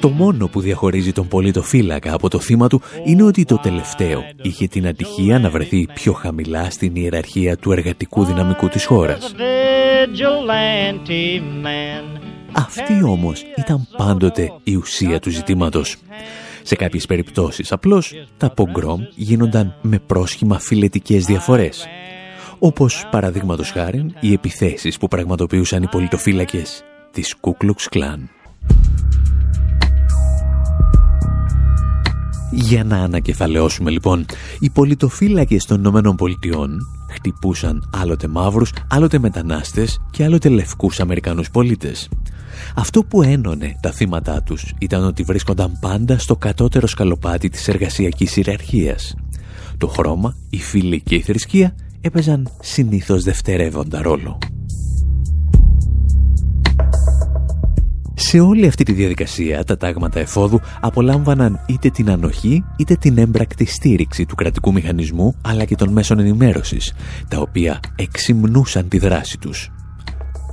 Το 0.00 0.08
μόνο 0.08 0.48
που 0.48 0.60
διαχωρίζει 0.60 1.12
τον 1.12 1.28
πολίτο 1.28 1.62
φύλακα 1.62 2.14
από 2.14 2.28
το 2.28 2.40
θύμα 2.40 2.68
του 2.68 2.82
είναι 3.04 3.22
ότι 3.22 3.44
το 3.44 3.56
τελευταίο 3.56 4.24
είχε 4.42 4.66
την 4.66 4.86
ατυχία 4.86 5.38
να 5.38 5.50
βρεθεί 5.50 5.86
πιο 5.94 6.12
χαμηλά 6.12 6.70
στην 6.70 6.96
ιεραρχία 6.96 7.56
του 7.56 7.72
εργατικού 7.72 8.24
δυναμικού 8.24 8.68
της 8.68 8.84
χώρας. 8.84 9.34
Αυτή 12.52 13.02
όμως 13.02 13.42
ήταν 13.56 13.88
πάντοτε 13.96 14.52
η 14.64 14.74
ουσία 14.74 15.18
του 15.18 15.30
ζητήματος. 15.30 15.96
Σε 16.66 16.74
κάποιες 16.74 17.06
περιπτώσεις 17.06 17.72
απλώς 17.72 18.12
τα 18.36 18.50
πογκρόμ 18.50 19.00
γίνονταν 19.14 19.74
με 19.82 19.98
πρόσχημα 19.98 20.58
φιλετικές 20.58 21.24
διαφορές. 21.24 21.86
Όπως 22.58 23.08
παραδείγματος 23.10 23.70
χάρη 23.70 24.06
οι 24.20 24.32
επιθέσεις 24.32 24.98
που 24.98 25.08
πραγματοποιούσαν 25.08 25.82
οι 25.82 25.88
πολιτοφύλακες 25.88 26.84
της 27.10 27.36
Κούκλουξ 27.40 27.88
Κλάν. 27.88 28.30
Για 32.50 32.84
να 32.84 32.96
ανακεφαλαιώσουμε 32.96 33.90
λοιπόν, 33.90 34.26
οι 34.60 34.70
πολιτοφύλακες 34.70 35.64
των 35.64 35.78
Ηνωμένων 35.78 36.16
Πολιτειών 36.16 36.78
χτυπούσαν 37.10 37.90
άλλοτε 37.96 38.28
μαύρους, 38.28 38.72
άλλοτε 38.88 39.18
μετανάστες 39.18 40.00
και 40.10 40.24
άλλοτε 40.24 40.48
λευκούς 40.48 41.00
Αμερικανούς 41.00 41.50
πολίτες. 41.50 42.08
Αυτό 42.78 43.04
που 43.04 43.22
ένωνε 43.22 43.76
τα 43.80 43.90
θύματα 43.90 44.42
τους 44.42 44.74
ήταν 44.78 45.04
ότι 45.04 45.22
βρίσκονταν 45.22 45.78
πάντα 45.80 46.18
στο 46.18 46.36
κατώτερο 46.36 46.86
σκαλοπάτι 46.86 47.48
της 47.48 47.68
εργασιακής 47.68 48.36
ιεραρχίας. 48.36 49.14
Το 49.78 49.86
χρώμα, 49.86 50.36
η 50.50 50.58
φύλη 50.58 51.00
και 51.00 51.14
η 51.14 51.20
θρησκεία 51.20 51.74
έπαιζαν 52.00 52.48
συνήθως 52.60 53.22
δευτερεύοντα 53.22 54.02
ρόλο. 54.02 54.38
Σε 58.14 58.40
όλη 58.40 58.66
αυτή 58.66 58.84
τη 58.84 58.92
διαδικασία 58.92 59.64
τα 59.64 59.76
τάγματα 59.76 60.20
εφόδου 60.20 60.60
απολάμβαναν 60.80 61.64
είτε 61.66 61.90
την 61.90 62.10
ανοχή 62.10 62.64
είτε 62.76 62.94
την 62.94 63.18
έμπρακτη 63.18 63.64
στήριξη 63.64 64.26
του 64.26 64.34
κρατικού 64.34 64.72
μηχανισμού 64.72 65.34
αλλά 65.42 65.64
και 65.64 65.74
των 65.74 65.92
μέσων 65.92 66.18
ενημέρωσης, 66.18 66.92
τα 67.28 67.38
οποία 67.38 67.80
εξυμνούσαν 67.96 68.88
τη 68.88 68.98
δράση 68.98 69.38
τους. 69.38 69.70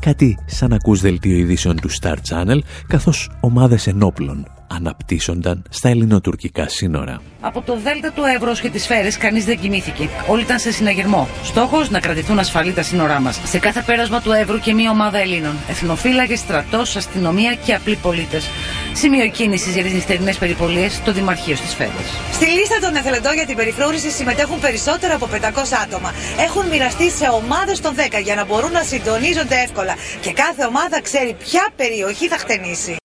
Κάτι 0.04 0.38
σαν 0.46 0.74
ακούς 0.74 1.02
δελτίο 1.02 1.38
ειδήσεων 1.38 1.80
του 1.80 1.90
Star 2.02 2.16
Channel, 2.30 2.60
καθώς 2.88 3.32
ομάδες 3.42 3.88
ενόπλων 3.88 4.46
αναπτύσσονταν 4.76 5.64
στα 5.70 5.90
ελληνοτουρκικά 5.90 6.68
σύνορα. 6.68 7.22
Από 7.42 7.62
το 7.62 7.78
Δέλτα 7.84 8.12
του 8.12 8.24
Εύρω 8.36 8.54
και 8.54 8.70
τις 8.70 8.86
Φέρες 8.86 9.18
κανείς 9.18 9.46
δεν 9.46 9.60
κοιμήθηκε. 9.60 10.10
Όλοι 10.28 10.42
ήταν 10.42 10.60
σε 10.60 10.72
συναγερμό. 10.72 11.28
Στόχος 11.44 11.90
να 11.90 12.00
κρατηθούν 12.00 12.40
ασφαλή 12.40 12.74
τα 12.74 12.82
σύνορά 12.82 13.20
μας. 13.20 13.40
Σε 13.44 13.60
κάθε 13.60 13.82
πέρασμα 13.82 14.22
του 14.22 14.32
Εύρου 14.32 14.60
και 14.60 14.74
μία 14.74 14.92
ομάδα 14.92 15.18
Ελλήνων. 15.18 15.56
Εθνοφύλακες, 15.70 16.40
στρατός, 16.40 16.96
αστυνομία 16.96 17.56
και 17.66 17.74
απλοί 17.74 17.96
πολίτες. 17.96 18.50
Σημείο 18.94 19.30
κίνηση 19.30 19.70
για 19.72 19.84
τις 19.84 19.94
νυχτερινές 19.94 20.38
περιπολίες 20.38 20.94
στο 20.94 21.12
Δημαρχείο 21.12 21.56
στις 21.56 21.74
Φέρες. 21.74 22.08
Στη 22.32 22.46
λίστα 22.46 22.80
των 22.82 22.96
εθελοντών 22.96 23.34
για 23.34 23.46
την 23.46 23.56
περιφρούρηση 23.56 24.10
συμμετέχουν 24.10 24.60
περισσότερα 24.60 25.16
από 25.16 25.28
500 25.28 25.78
άτομα. 25.84 26.14
Έχουν 26.40 26.68
μοιραστεί 26.68 27.10
σε 27.10 27.28
ομάδες 27.28 27.80
των 27.80 27.96
10 27.96 28.20
για 28.24 28.36
να 28.36 28.46
μπορούν 28.46 28.72
να 28.72 28.84
συντονίζονται 28.84 29.56
εύκολα. 29.66 29.96
Και 30.22 30.32
κάθε 30.34 30.66
ομάδα 30.66 31.02
ξέρει 31.02 31.36
ποια 31.40 31.70
περιοχή 31.76 32.28
θα 32.28 32.38
χτενίσει. 32.38 32.96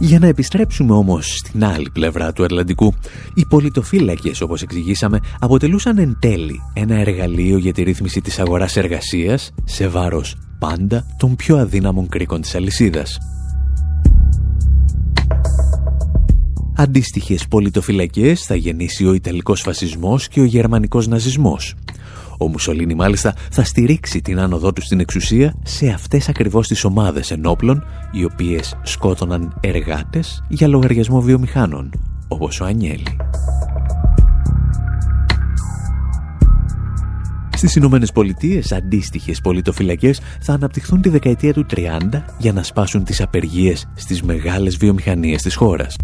Για 0.00 0.18
να 0.18 0.26
επιστρέψουμε 0.26 0.92
όμως 0.92 1.36
στην 1.36 1.64
άλλη 1.64 1.90
πλευρά 1.92 2.32
του 2.32 2.44
Ατλαντικού, 2.44 2.94
οι 3.34 3.44
πολιτοφύλακες, 3.48 4.40
όπως 4.40 4.62
εξηγήσαμε, 4.62 5.20
αποτελούσαν 5.38 5.98
εν 5.98 6.16
τέλει 6.20 6.60
ένα 6.72 6.94
εργαλείο 6.94 7.58
για 7.58 7.72
τη 7.72 7.82
ρύθμιση 7.82 8.20
της 8.20 8.38
αγοράς 8.38 8.76
εργασίας 8.76 9.50
σε 9.64 9.88
βάρος 9.88 10.36
πάντα 10.58 11.06
των 11.18 11.36
πιο 11.36 11.56
αδύναμων 11.56 12.08
κρίκων 12.08 12.40
της 12.40 12.54
αλυσίδας. 12.54 13.18
Αντίστοιχες 16.76 17.46
πολιτοφυλακές 17.48 18.42
θα 18.42 18.54
γεννήσει 18.54 19.06
ο 19.06 19.12
Ιταλικός 19.12 19.60
φασισμός 19.60 20.28
και 20.28 20.40
ο 20.40 20.44
Γερμανικός 20.44 21.06
ναζισμός. 21.06 21.74
Ο 22.38 22.48
Μουσολίνη 22.48 22.94
μάλιστα 22.94 23.34
θα 23.50 23.64
στηρίξει 23.64 24.20
την 24.20 24.40
άνοδό 24.40 24.72
του 24.72 24.82
στην 24.82 25.00
εξουσία 25.00 25.54
σε 25.62 25.88
αυτές 25.88 26.28
ακριβώς 26.28 26.68
τις 26.68 26.84
ομάδες 26.84 27.30
ενόπλων 27.30 27.84
οι 28.12 28.24
οποίες 28.24 28.76
σκότωναν 28.82 29.56
εργάτες 29.60 30.44
για 30.48 30.68
λογαριασμό 30.68 31.20
βιομηχάνων, 31.20 31.90
όπως 32.28 32.60
ο 32.60 32.64
Ανιέλη. 32.64 33.16
Στις 37.58 37.74
Ηνωμένες 37.76 38.12
Πολιτείες 38.12 38.72
αντίστοιχες 38.72 39.40
πολιτοφυλακές 39.40 40.20
θα 40.40 40.52
αναπτυχθούν 40.52 41.00
τη 41.00 41.08
δεκαετία 41.08 41.52
του 41.52 41.66
30 41.66 42.24
για 42.38 42.52
να 42.52 42.62
σπάσουν 42.62 43.04
τις 43.04 43.20
απεργίες 43.20 43.88
στις 43.94 44.22
μεγάλες 44.22 44.76
βιομηχανίες 44.76 45.42
της 45.42 45.54
χώρας. 45.54 45.96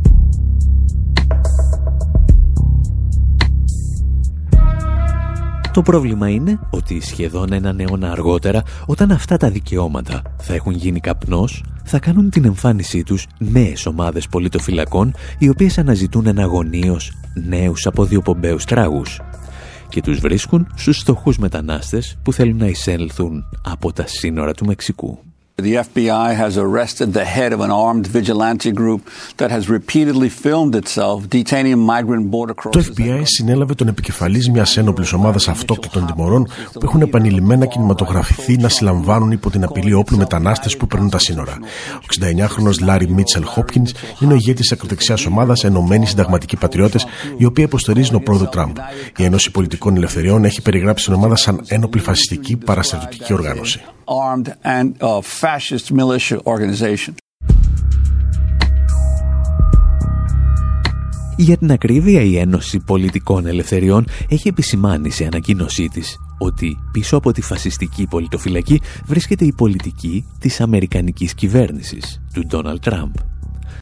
Το 5.74 5.82
πρόβλημα 5.82 6.28
είναι 6.28 6.58
ότι 6.70 7.00
σχεδόν 7.00 7.52
έναν 7.52 7.80
αιώνα 7.80 8.10
αργότερα, 8.10 8.62
όταν 8.86 9.10
αυτά 9.10 9.36
τα 9.36 9.50
δικαιώματα 9.50 10.22
θα 10.38 10.54
έχουν 10.54 10.72
γίνει 10.72 11.00
καπνός, 11.00 11.64
θα 11.84 11.98
κάνουν 11.98 12.30
την 12.30 12.44
εμφάνισή 12.44 13.02
τους 13.02 13.26
νέες 13.38 13.86
ομάδες 13.86 14.28
πολιτοφυλακών, 14.28 15.14
οι 15.38 15.48
οποίες 15.48 15.78
αναζητούν 15.78 16.26
εναγωνίως 16.26 17.12
νέους 17.46 17.86
αποδιοπομπαίους 17.86 18.64
τράγους 18.64 19.20
και 19.88 20.00
τους 20.00 20.18
βρίσκουν 20.18 20.66
στους 20.74 20.98
στοχούς 20.98 21.38
μετανάστες 21.38 22.18
που 22.22 22.32
θέλουν 22.32 22.56
να 22.56 22.66
εισέλθουν 22.66 23.44
από 23.62 23.92
τα 23.92 24.06
σύνορα 24.06 24.52
του 24.52 24.66
Μεξικού. 24.66 25.18
The 25.62 25.76
FBI 25.76 26.34
has 26.34 26.58
arrested 26.58 27.12
the 27.12 27.24
head 27.24 27.52
of 27.52 27.60
an 27.60 27.70
armed 27.70 28.08
vigilante 28.08 28.72
group 28.72 29.08
that 29.36 29.50
has 29.52 29.68
repeatedly 29.68 30.28
filmed 30.28 30.74
itself 30.74 31.30
detaining 31.30 31.78
migrant 31.78 32.28
border 32.30 32.54
crossers. 32.54 32.72
Το 32.72 32.92
FBI 32.96 33.22
συνέλαβε 33.24 33.74
τον 33.74 33.88
επικεφαλής 33.88 34.50
μιας 34.50 34.76
ένοπλης 34.76 35.12
ομάδας 35.12 35.48
αυτόκτητων 35.48 36.06
τιμωρών 36.06 36.48
που 36.72 36.80
έχουν 36.82 37.00
επανειλημμένα 37.00 37.66
κινηματογραφηθεί 37.66 38.56
να 38.56 38.68
συλλαμβάνουν 38.68 39.30
υπό 39.30 39.50
την 39.50 39.64
απειλή 39.64 39.92
όπλου 39.92 40.16
μετανάστες 40.16 40.76
που 40.76 40.86
περνούν 40.86 41.10
τα 41.10 41.18
σύνορα. 41.18 41.58
Ο 41.94 42.06
69χρονος 42.20 42.80
Λάρι 42.82 43.08
Μίτσελ 43.08 43.44
Χόπκινς 43.44 43.92
είναι 44.20 44.32
ο 44.32 44.36
ηγέτης 44.36 44.72
ακροδεξιάς 44.72 45.26
ομάδας 45.26 45.64
Ενωμένοι 45.64 46.06
Συνταγματικοί 46.06 46.56
Πατριώτες, 46.56 47.06
η 47.36 47.44
οποία 47.44 47.64
υποστηρίζει 47.64 48.10
τον 48.10 48.22
πρόεδρο 48.22 48.46
Τραμπ. 48.48 48.76
Η 49.16 49.24
Ένωση 49.24 49.50
Πολιτικών 49.50 49.96
Ελευθεριών 49.96 50.44
έχει 50.44 50.62
περιγράψει 50.62 51.04
την 51.04 51.14
ομάδα 51.14 51.36
σαν 51.36 51.60
ένοπλη 51.66 52.00
φασιστική 52.00 52.56
παραστατική 52.56 53.32
οργάνωση. 53.32 53.80
armed 54.08 54.56
and 54.64 55.02
uh, 55.02 55.20
fascist 55.44 55.90
militia 55.90 56.38
organization. 56.44 57.14
Για 61.36 61.56
την 61.56 61.72
ακρίβεια, 61.72 62.20
η 62.20 62.38
Ένωση 62.38 62.78
Πολιτικών 62.78 63.46
Ελευθεριών 63.46 64.06
έχει 64.28 64.48
επισημάνει 64.48 65.10
σε 65.10 65.24
ανακοίνωσή 65.24 65.88
της 65.88 66.16
ότι 66.38 66.76
πίσω 66.92 67.16
από 67.16 67.32
τη 67.32 67.40
φασιστική 67.42 68.06
πολιτοφυλακή 68.06 68.80
βρίσκεται 69.06 69.44
η 69.44 69.52
πολιτική 69.52 70.24
της 70.38 70.60
Αμερικανικής 70.60 71.34
κυβέρνησης, 71.34 72.22
του 72.32 72.46
Ντόναλτ 72.46 72.82
Τραμπ. 72.82 73.14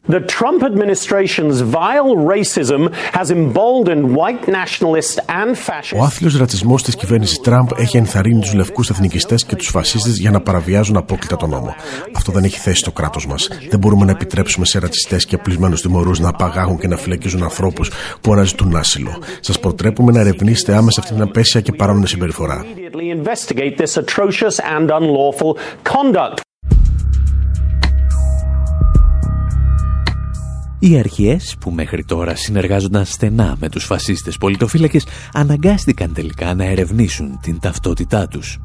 The 0.05 0.19
Trump 0.19 0.63
administration's 0.63 1.61
vile 1.61 2.17
racism 2.17 2.93
has 3.13 3.31
emboldened 3.31 4.13
white 4.13 4.47
nationalists 4.49 5.17
and 5.29 5.57
fascists. 5.57 5.99
Ο 5.99 6.03
άθλιος 6.03 6.37
ρατσισμός 6.37 6.83
της 6.83 6.95
κυβέρνησης 6.95 7.39
Τραμπ 7.39 7.67
έχει 7.75 7.97
ενθαρρύνει 7.97 8.39
τους 8.41 8.53
λευκούς 8.53 8.89
εθνικιστές 8.89 9.45
και 9.45 9.55
τους 9.55 9.67
φασίστες 9.67 10.17
για 10.17 10.31
να 10.31 10.41
παραβιάζουν 10.41 10.97
απόκλητα 10.97 11.35
τον 11.35 11.49
νόμο. 11.49 11.75
Αυτό 12.15 12.31
δεν 12.31 12.43
έχει 12.43 12.59
θέση 12.59 12.77
στο 12.77 12.91
κράτος 12.91 13.27
μας. 13.27 13.47
Δεν 13.69 13.79
μπορούμε 13.79 14.05
να 14.05 14.11
επιτρέψουμε 14.11 14.65
σε 14.65 14.79
ρατσιστές 14.79 15.25
και 15.25 15.35
απλισμένους 15.35 15.81
τιμωρούς 15.81 16.19
να 16.19 16.29
απαγάγουν 16.29 16.79
και 16.79 16.87
να 16.87 16.97
φυλακίζουν 16.97 17.43
ανθρώπους 17.43 17.91
που 18.21 18.33
αναζητούν 18.33 18.75
άσυλο. 18.75 19.21
Σας 19.39 19.59
προτρέπουμε 19.59 20.11
να 20.11 20.19
ερευνήσετε 20.19 20.75
άμεσα 20.75 20.99
αυτή 20.99 21.13
την 21.13 21.21
απέσια 21.21 21.61
και 21.61 21.71
παράνομη 21.71 22.07
συμπεριφορά. 22.07 22.65
Immediately 22.65 23.23
investigate 23.23 23.77
this 23.77 23.97
atrocious 23.97 24.59
and 24.77 24.89
unlawful 24.89 25.57
conduct. 25.83 26.42
Οι 30.85 30.99
αρχές 30.99 31.55
που 31.59 31.71
μέχρι 31.71 32.03
τώρα 32.03 32.35
συνεργάζονταν 32.35 33.05
στενά 33.05 33.55
με 33.59 33.69
τους 33.69 33.85
φασίστες 33.85 34.37
πολιτοφύλακες 34.37 35.05
αναγκάστηκαν 35.33 36.13
τελικά 36.13 36.53
να 36.53 36.63
ερευνήσουν 36.63 37.39
την 37.41 37.59
ταυτότητά 37.59 38.27
τους. 38.27 38.59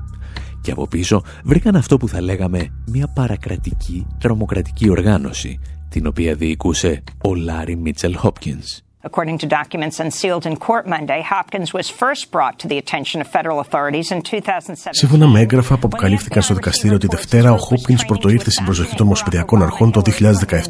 Και 0.60 0.70
από 0.70 0.88
πίσω 0.88 1.22
βρήκαν 1.44 1.76
αυτό 1.76 1.96
που 1.96 2.08
θα 2.08 2.20
λέγαμε 2.20 2.68
μια 2.86 3.08
παρακρατική 3.08 4.06
τρομοκρατική 4.18 4.90
οργάνωση, 4.90 5.60
την 5.88 6.06
οποία 6.06 6.34
διοικούσε 6.34 7.02
ο 7.22 7.34
Λάρι 7.34 7.76
Μίτσελ 7.76 8.16
Χόπκινς. 8.16 8.88
According 9.01 9.38
to 9.38 9.46
documents 9.46 10.01
unsealed 10.01 10.44
in 10.44 10.57
court 10.57 10.84
Monday, 10.94 11.20
Hopkins 11.22 11.72
was 11.72 11.86
first 11.88 12.32
brought 12.32 12.59
to 12.59 12.66
the 12.66 12.78
attention 12.82 13.20
of 13.20 13.28
federal 13.28 13.61
authorities 13.61 14.11
in 14.11 14.22
2007. 14.22 14.92
Σύμφωνα 14.94 15.26
με 15.26 15.40
έγγραφα 15.40 15.74
που 15.74 15.80
αποκαλύφθηκαν 15.84 16.42
στο 16.42 16.55
δικαστήριο 16.55 16.99
τη 16.99 17.07
Δευτέρα, 17.07 17.53
ο 17.53 17.57
Χόπκινς 17.57 17.96
πρωτοήρθε 18.07 18.51
στην 18.51 18.64
προσοχή 18.64 18.94
των 18.94 19.07
Ομοσπονδιακών 19.07 19.62
Αρχών 19.62 19.90
το 19.90 20.03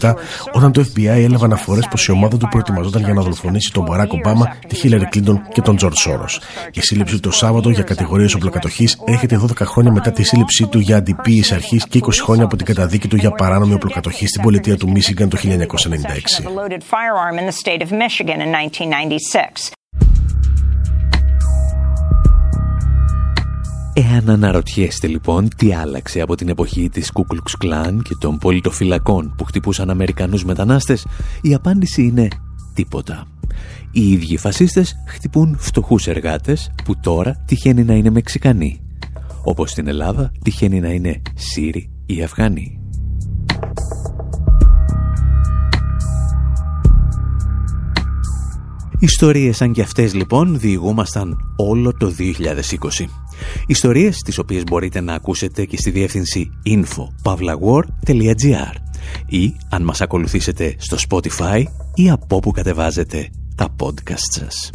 2017, 0.01 0.15
όταν 0.53 0.73
το 0.73 0.85
FBI 0.95 1.05
έλαβε 1.05 1.45
αναφορές 1.45 1.81
πως 1.81 1.97
η 2.09 2.13
ομάδα 2.13 2.37
του 2.37 2.49
προετοιμαζόταν 2.49 3.03
για 3.03 3.15
να 3.15 3.23
δολοφονήσει 3.23 3.73
τον 3.73 3.85
Μπαράκ 3.85 4.13
Ομπάμα, 4.13 4.57
τη 4.69 4.75
Χίλαρι 4.75 5.05
Κλίντον 5.05 5.43
και 5.53 5.61
τον 5.61 5.77
Τζορτζ 5.77 5.97
Σόρος. 5.97 6.27
Η 6.73 6.81
σύλληψή 6.81 7.15
του 7.15 7.21
το 7.21 7.31
Σάββατο 7.31 7.71
για 7.71 7.83
κατηγορίες 7.83 8.29
οπλοκατοχής 8.37 8.89
έρχεται 9.05 9.41
12 9.59 9.65
χρόνια 9.65 9.93
μετά 9.93 10.11
τη 10.11 10.23
σύλληψή 10.23 10.67
του 10.67 10.79
για 10.79 10.97
αντιποίηση 10.97 11.55
αρχής 11.55 11.77
και 11.77 12.01
20 12.03 12.09
χρόνια 12.23 12.45
από 12.45 12.57
την 12.57 12.67
καταδίκη 12.67 13.09
του 13.09 13.17
για 13.17 13.31
παράνομη 13.31 13.75
οπλοκατοχή 13.75 14.27
στην 14.27 14.43
πολιτεία 14.43 14.77
του 14.77 14.91
Μίσιγκαν 14.91 15.29
το 15.29 15.39
1996. 15.43 15.45
Of 18.21 18.29
a 18.29 18.37
loaded 18.37 18.77
firearm 18.77 19.03
in 19.03 19.09
the 19.09 19.19
state 19.19 19.41
of 19.41 19.49
Michigan 19.49 19.71
in 19.71 19.71
1996. 19.71 19.73
Εάν 23.95 24.31
αναρωτιέστε 24.31 25.07
λοιπόν 25.07 25.49
τι 25.57 25.75
άλλαξε 25.75 26.21
από 26.21 26.35
την 26.35 26.49
εποχή 26.49 26.89
της 26.89 27.13
Ku 27.15 27.21
Klux 27.21 27.65
Klan 27.65 27.99
και 28.05 28.15
των 28.21 28.39
πολιτοφυλακών 28.39 29.35
που 29.37 29.45
χτυπούσαν 29.45 29.91
Αμερικανούς 29.91 30.45
μετανάστες, 30.45 31.07
η 31.43 31.55
απάντηση 31.55 32.03
είναι 32.03 32.29
τίποτα. 32.75 33.27
Οι 33.93 34.13
ίδιοι 34.13 34.37
φασίστες 34.37 34.95
χτυπούν 35.07 35.57
φτωχούς 35.59 36.07
εργάτες 36.07 36.71
που 36.85 37.01
τώρα 37.01 37.43
τυχαίνει 37.47 37.85
να 37.85 37.95
είναι 37.95 38.11
Μεξικανοί. 38.11 38.81
Όπως 39.45 39.71
στην 39.71 39.89
Ελλάδα 39.89 40.33
τυχαίνει 40.45 40.81
να 40.81 40.89
είναι 40.89 41.23
Σύριοι 41.35 41.91
ή 42.07 42.23
Αφγανοί. 42.23 42.81
Ιστορίες 49.01 49.57
σαν 49.57 49.73
και 49.73 49.83
αυτές 49.83 50.15
λοιπόν 50.15 50.59
διηγούμασταν 50.59 51.37
όλο 51.57 51.97
το 51.97 52.15
2020. 52.19 52.33
Ιστορίες 53.67 54.19
τις 54.19 54.39
οποίες 54.39 54.65
μπορείτε 54.65 55.01
να 55.01 55.15
ακούσετε 55.15 55.65
και 55.65 55.77
στη 55.77 55.91
διεύθυνση 55.91 56.51
info.pavlawar.gr 56.67 58.75
ή 59.27 59.55
αν 59.71 59.83
μας 59.83 60.01
ακολουθήσετε 60.01 60.75
στο 60.79 60.97
Spotify 61.09 61.63
ή 61.95 62.11
από 62.11 62.37
όπου 62.37 62.51
κατεβάζετε 62.51 63.31
τα 63.55 63.75
podcast 63.81 64.31
σας. 64.31 64.71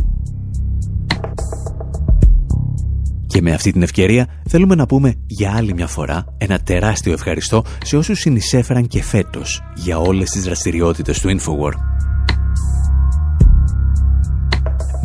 Και 3.28 3.42
με 3.42 3.54
αυτή 3.54 3.72
την 3.72 3.82
ευκαιρία 3.82 4.28
θέλουμε 4.50 4.76
να 4.76 4.86
πούμε 4.86 5.16
για 5.26 5.54
άλλη 5.56 5.74
μια 5.74 5.88
φορά 5.88 6.26
ένα 6.38 6.60
τεράστιο 6.60 7.14
ευχαριστώ 7.14 7.64
σε 7.84 7.98
όσους 7.98 8.20
συνεισέφεραν 8.20 8.88
και 8.88 9.04
φέτος 9.04 9.62
για 9.76 9.98
όλες 9.98 10.30
τις 10.30 10.44
δραστηριότητες 10.44 11.20
του 11.20 11.40
Infowar. 11.40 11.93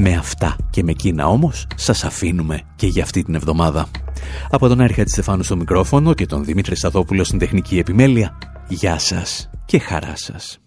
Με 0.01 0.15
αυτά 0.15 0.57
και 0.71 0.83
με 0.83 0.91
εκείνα 0.91 1.27
όμως 1.27 1.67
σας 1.75 2.05
αφήνουμε 2.05 2.61
και 2.77 2.87
για 2.87 3.03
αυτή 3.03 3.23
την 3.23 3.35
εβδομάδα. 3.35 3.89
Από 4.51 4.69
τον 4.69 4.81
Άρχα 4.81 5.03
Στεφάνου 5.07 5.43
στο 5.43 5.57
μικρόφωνο 5.57 6.15
και 6.15 6.27
τον 6.27 6.45
Δημήτρη 6.45 6.77
Σταδόπουλο 6.77 7.25
στην 7.25 7.39
τεχνική 7.39 7.79
επιμέλεια, 7.79 8.39
γεια 8.69 8.99
σας 8.99 9.51
και 9.65 9.79
χαρά 9.79 10.17
σας. 10.17 10.59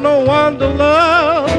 no 0.00 0.20
one 0.20 0.58
to 0.58 0.68
love. 0.68 1.50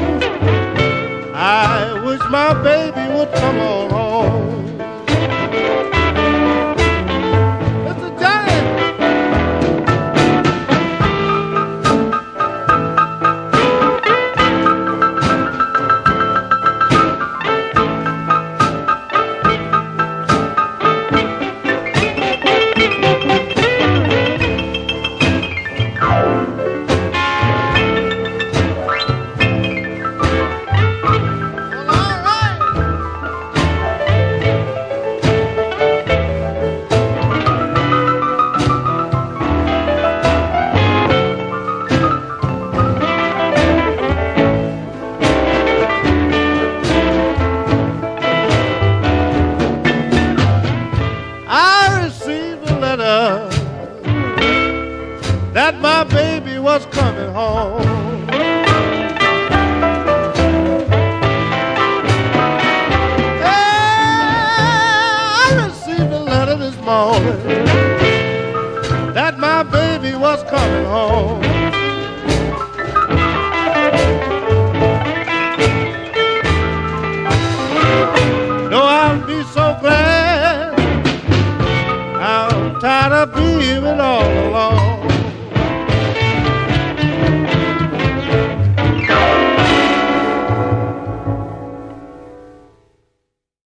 I 1.34 2.00
wish 2.04 2.20
my 2.30 2.52
baby 2.62 3.14
would 3.14 3.32
come 3.32 3.56
home. 3.58 3.91